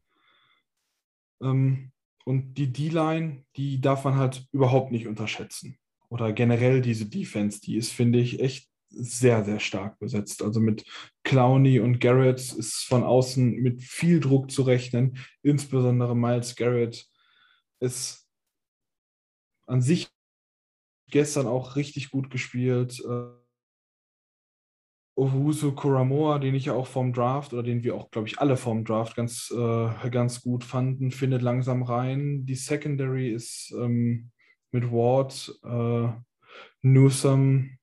Ähm, 1.42 1.90
und 2.24 2.54
die 2.54 2.72
D-Line, 2.72 3.44
die 3.56 3.80
darf 3.80 4.04
man 4.04 4.16
halt 4.16 4.46
überhaupt 4.52 4.92
nicht 4.92 5.06
unterschätzen. 5.06 5.78
Oder 6.08 6.32
generell 6.32 6.80
diese 6.80 7.06
Defense, 7.06 7.60
die 7.60 7.76
ist, 7.76 7.92
finde 7.92 8.20
ich, 8.20 8.40
echt 8.40 8.68
sehr, 8.88 9.44
sehr 9.44 9.60
stark 9.60 9.98
besetzt. 9.98 10.42
Also 10.42 10.60
mit 10.60 10.84
Clowney 11.24 11.80
und 11.80 12.00
Garrett 12.00 12.40
ist 12.40 12.84
von 12.86 13.02
außen 13.02 13.56
mit 13.56 13.82
viel 13.82 14.20
Druck 14.20 14.50
zu 14.50 14.62
rechnen. 14.62 15.18
Insbesondere 15.42 16.16
Miles 16.16 16.56
Garrett 16.56 17.06
ist 17.80 18.28
an 19.66 19.82
sich 19.82 20.08
gestern 21.08 21.46
auch 21.46 21.76
richtig 21.76 22.10
gut 22.10 22.30
gespielt. 22.30 23.02
Owusu 25.18 25.72
Kuramoa, 25.72 26.38
den 26.38 26.54
ich 26.54 26.66
ja 26.66 26.74
auch 26.74 26.86
vom 26.86 27.14
Draft 27.14 27.54
oder 27.54 27.62
den 27.62 27.82
wir 27.82 27.94
auch, 27.94 28.10
glaube 28.10 28.28
ich, 28.28 28.38
alle 28.38 28.58
vom 28.58 28.84
Draft 28.84 29.16
ganz, 29.16 29.50
äh, 29.50 30.10
ganz 30.10 30.42
gut 30.42 30.62
fanden, 30.62 31.10
findet 31.10 31.40
langsam 31.40 31.82
rein. 31.82 32.44
Die 32.44 32.54
Secondary 32.54 33.30
ist 33.30 33.72
ähm, 33.78 34.30
mit 34.72 34.92
Ward, 34.92 35.58
äh, 35.64 36.12
Newsom, 36.82 37.78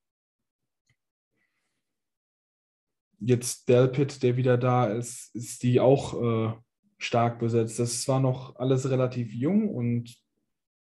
jetzt 3.18 3.68
Delpit, 3.68 4.22
der 4.22 4.36
wieder 4.36 4.56
da 4.56 4.86
ist, 4.86 5.34
ist 5.34 5.64
die 5.64 5.80
auch 5.80 6.14
äh, 6.22 6.54
stark 6.98 7.38
besetzt. 7.38 7.78
Das 7.78 8.06
war 8.08 8.20
noch 8.20 8.56
alles 8.56 8.88
relativ 8.90 9.32
jung 9.32 9.68
und 9.68 10.16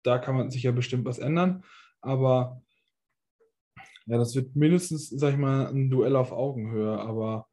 da 0.03 0.19
kann 0.19 0.37
man 0.37 0.51
sich 0.51 0.63
ja 0.63 0.73
bestimmt 0.73 1.05
was 1.05 1.19
ändern. 1.19 1.65
Aber 2.01 2.63
ja, 4.07 4.19
das 4.19 4.35
wird 4.35 4.57
mindestens, 4.57 5.11
sag 5.11 5.33
ich 5.33 5.39
mal, 5.39 5.67
ein 5.67 5.91
Duell 5.91 6.17
auf 6.17 6.33
Augenhöhe. 6.33 6.99
Aber 6.99 7.49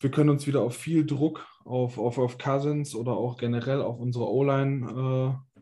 wir 0.00 0.10
können 0.10 0.30
uns 0.30 0.46
wieder 0.46 0.62
auf 0.62 0.76
viel 0.76 1.06
Druck 1.06 1.46
auf, 1.64 1.98
auf, 1.98 2.18
auf 2.18 2.38
Cousins 2.38 2.94
oder 2.94 3.12
auch 3.12 3.36
generell 3.36 3.82
auf 3.82 3.98
unsere 3.98 4.28
O-Line 4.28 5.36
äh, 5.36 5.60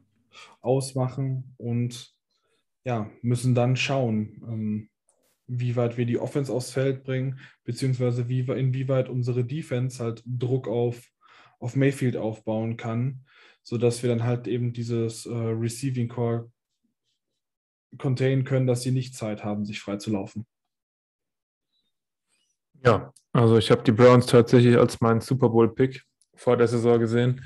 ausmachen 0.61 1.55
und 1.57 2.15
ja, 2.85 3.11
müssen 3.23 3.55
dann 3.55 3.77
schauen, 3.77 4.43
ähm, 4.49 4.91
wie 5.49 5.77
weit 5.77 5.97
wir 5.97 6.07
die 6.07 6.19
Offense 6.19 6.53
aufs 6.53 6.71
Feld 6.71 7.03
bringen, 7.05 7.41
beziehungsweise 7.65 8.29
wie, 8.29 8.41
inwieweit 8.41 9.09
unsere 9.09 9.45
Defense 9.45 10.03
halt 10.03 10.23
Druck 10.27 10.69
auf, 10.69 11.03
auf 11.59 11.75
Mayfield 11.75 12.17
aufbauen 12.17 12.77
kann, 12.77 13.25
sodass 13.63 14.03
wir 14.03 14.11
dann 14.11 14.25
halt 14.25 14.47
eben 14.47 14.73
dieses 14.73 15.27
äh, 15.27 15.33
Receiving 15.33 16.09
Core 16.09 16.53
containen 17.97 18.45
können, 18.45 18.67
dass 18.67 18.83
sie 18.83 18.91
nicht 18.91 19.15
Zeit 19.15 19.43
haben, 19.43 19.65
sich 19.65 19.81
frei 19.81 19.97
zu 19.97 20.13
laufen. 20.13 20.47
Ja, 22.85 23.13
also 23.33 23.57
ich 23.57 23.71
habe 23.71 23.83
die 23.83 23.93
Browns 23.93 24.27
tatsächlich 24.27 24.77
als 24.77 25.01
meinen 25.01 25.23
Super 25.23 25.49
Bowl-Pick 25.49 26.03
vor 26.35 26.57
der 26.57 26.69
Saison 26.69 27.01
gesehen. 27.01 27.45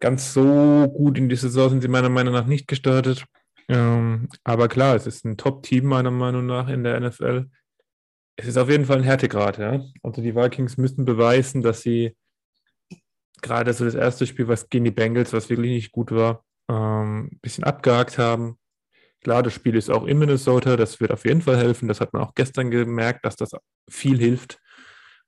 Ganz 0.00 0.32
so 0.32 0.88
gut 0.88 1.18
in 1.18 1.28
die 1.28 1.36
Saison 1.36 1.68
sind 1.68 1.82
sie 1.82 1.88
meiner 1.88 2.08
Meinung 2.08 2.32
nach 2.32 2.46
nicht 2.46 2.66
gestartet. 2.66 3.26
Ähm, 3.70 4.28
aber 4.42 4.66
klar, 4.66 4.96
es 4.96 5.06
ist 5.06 5.24
ein 5.24 5.36
Top-Team 5.36 5.84
meiner 5.84 6.10
Meinung 6.10 6.44
nach 6.44 6.68
in 6.68 6.82
der 6.82 6.98
NFL. 6.98 7.48
Es 8.34 8.48
ist 8.48 8.56
auf 8.56 8.68
jeden 8.68 8.84
Fall 8.84 8.98
ein 8.98 9.04
Härtegrad, 9.04 9.58
ja. 9.58 9.80
Also 10.02 10.22
die 10.22 10.34
Vikings 10.34 10.76
müssen 10.76 11.04
beweisen, 11.04 11.62
dass 11.62 11.82
sie 11.82 12.16
gerade 13.42 13.72
so 13.72 13.84
das 13.84 13.94
erste 13.94 14.26
Spiel, 14.26 14.48
was 14.48 14.68
gegen 14.68 14.86
die 14.86 14.90
Bengals, 14.90 15.32
was 15.32 15.48
wirklich 15.50 15.70
nicht 15.70 15.92
gut 15.92 16.10
war, 16.10 16.44
ähm, 16.68 17.26
ein 17.26 17.38
bisschen 17.42 17.62
abgehakt 17.62 18.18
haben. 18.18 18.58
Klar, 19.22 19.44
das 19.44 19.52
Spiel 19.54 19.76
ist 19.76 19.88
auch 19.88 20.04
in 20.04 20.18
Minnesota, 20.18 20.76
das 20.76 20.98
wird 20.98 21.12
auf 21.12 21.24
jeden 21.24 21.42
Fall 21.42 21.56
helfen. 21.56 21.86
Das 21.86 22.00
hat 22.00 22.12
man 22.12 22.22
auch 22.22 22.34
gestern 22.34 22.72
gemerkt, 22.72 23.24
dass 23.24 23.36
das 23.36 23.52
viel 23.88 24.18
hilft, 24.18 24.58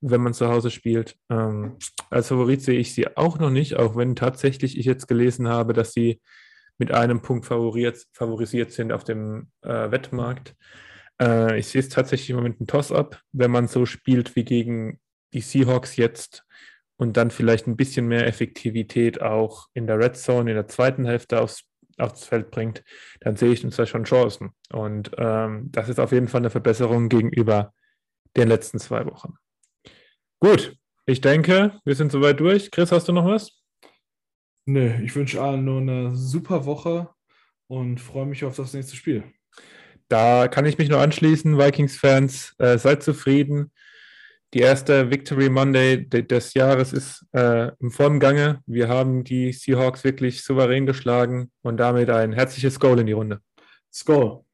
wenn 0.00 0.20
man 0.20 0.34
zu 0.34 0.48
Hause 0.48 0.72
spielt. 0.72 1.16
Ähm, 1.30 1.76
als 2.10 2.26
Favorit 2.26 2.62
sehe 2.62 2.80
ich 2.80 2.92
sie 2.92 3.16
auch 3.16 3.38
noch 3.38 3.50
nicht, 3.50 3.76
auch 3.76 3.94
wenn 3.94 4.16
tatsächlich 4.16 4.76
ich 4.76 4.86
jetzt 4.86 5.06
gelesen 5.06 5.46
habe, 5.46 5.74
dass 5.74 5.92
sie 5.92 6.20
mit 6.78 6.92
einem 6.92 7.22
Punkt 7.22 7.46
favorisiert, 7.46 8.06
favorisiert 8.12 8.72
sind 8.72 8.92
auf 8.92 9.04
dem 9.04 9.50
äh, 9.62 9.90
Wettmarkt. 9.90 10.56
Äh, 11.20 11.58
ich 11.58 11.68
sehe 11.68 11.80
es 11.80 11.88
tatsächlich 11.88 12.30
im 12.30 12.36
Moment 12.36 12.60
ein 12.60 12.66
Toss-up, 12.66 13.20
wenn 13.32 13.50
man 13.50 13.68
so 13.68 13.86
spielt 13.86 14.36
wie 14.36 14.44
gegen 14.44 15.00
die 15.32 15.40
Seahawks 15.40 15.96
jetzt 15.96 16.44
und 16.96 17.16
dann 17.16 17.30
vielleicht 17.30 17.66
ein 17.66 17.76
bisschen 17.76 18.06
mehr 18.06 18.26
Effektivität 18.26 19.22
auch 19.22 19.68
in 19.74 19.86
der 19.86 19.98
Red 19.98 20.16
Zone 20.16 20.50
in 20.50 20.56
der 20.56 20.68
zweiten 20.68 21.04
Hälfte 21.04 21.40
aufs, 21.40 21.64
aufs 21.98 22.24
Feld 22.24 22.50
bringt, 22.50 22.84
dann 23.20 23.36
sehe 23.36 23.52
ich 23.52 23.64
uns 23.64 23.76
da 23.76 23.86
schon 23.86 24.04
Chancen. 24.04 24.50
Und 24.72 25.10
ähm, 25.18 25.70
das 25.72 25.88
ist 25.88 26.00
auf 26.00 26.12
jeden 26.12 26.28
Fall 26.28 26.40
eine 26.40 26.50
Verbesserung 26.50 27.08
gegenüber 27.08 27.72
den 28.36 28.48
letzten 28.48 28.78
zwei 28.78 29.06
Wochen. 29.06 29.34
Gut, 30.40 30.76
ich 31.06 31.20
denke, 31.20 31.80
wir 31.84 31.94
sind 31.94 32.12
soweit 32.12 32.40
durch. 32.40 32.70
Chris, 32.70 32.92
hast 32.92 33.08
du 33.08 33.12
noch 33.12 33.26
was? 33.26 33.61
Nö, 34.66 34.92
ich 35.02 35.14
wünsche 35.16 35.42
allen 35.42 35.64
nur 35.64 35.80
eine 35.80 36.14
super 36.14 36.64
Woche 36.66 37.08
und 37.66 38.00
freue 38.00 38.26
mich 38.26 38.44
auf 38.44 38.56
das 38.56 38.74
nächste 38.74 38.96
Spiel. 38.96 39.24
Da 40.08 40.46
kann 40.46 40.66
ich 40.66 40.78
mich 40.78 40.88
nur 40.88 41.00
anschließen, 41.00 41.58
Vikings-Fans, 41.58 42.54
äh, 42.58 42.78
seid 42.78 43.02
zufrieden. 43.02 43.72
Die 44.54 44.60
erste 44.60 45.10
Victory 45.10 45.48
Monday 45.48 46.06
des 46.06 46.52
Jahres 46.52 46.92
ist 46.92 47.24
äh, 47.32 47.72
im 47.80 47.90
vollen 47.90 48.20
Gange. 48.20 48.60
Wir 48.66 48.88
haben 48.88 49.24
die 49.24 49.52
Seahawks 49.52 50.04
wirklich 50.04 50.44
souverän 50.44 50.84
geschlagen 50.84 51.50
und 51.62 51.78
damit 51.78 52.10
ein 52.10 52.32
herzliches 52.32 52.78
Goal 52.78 53.00
in 53.00 53.06
die 53.06 53.12
Runde. 53.12 53.40
Skull. 53.90 54.44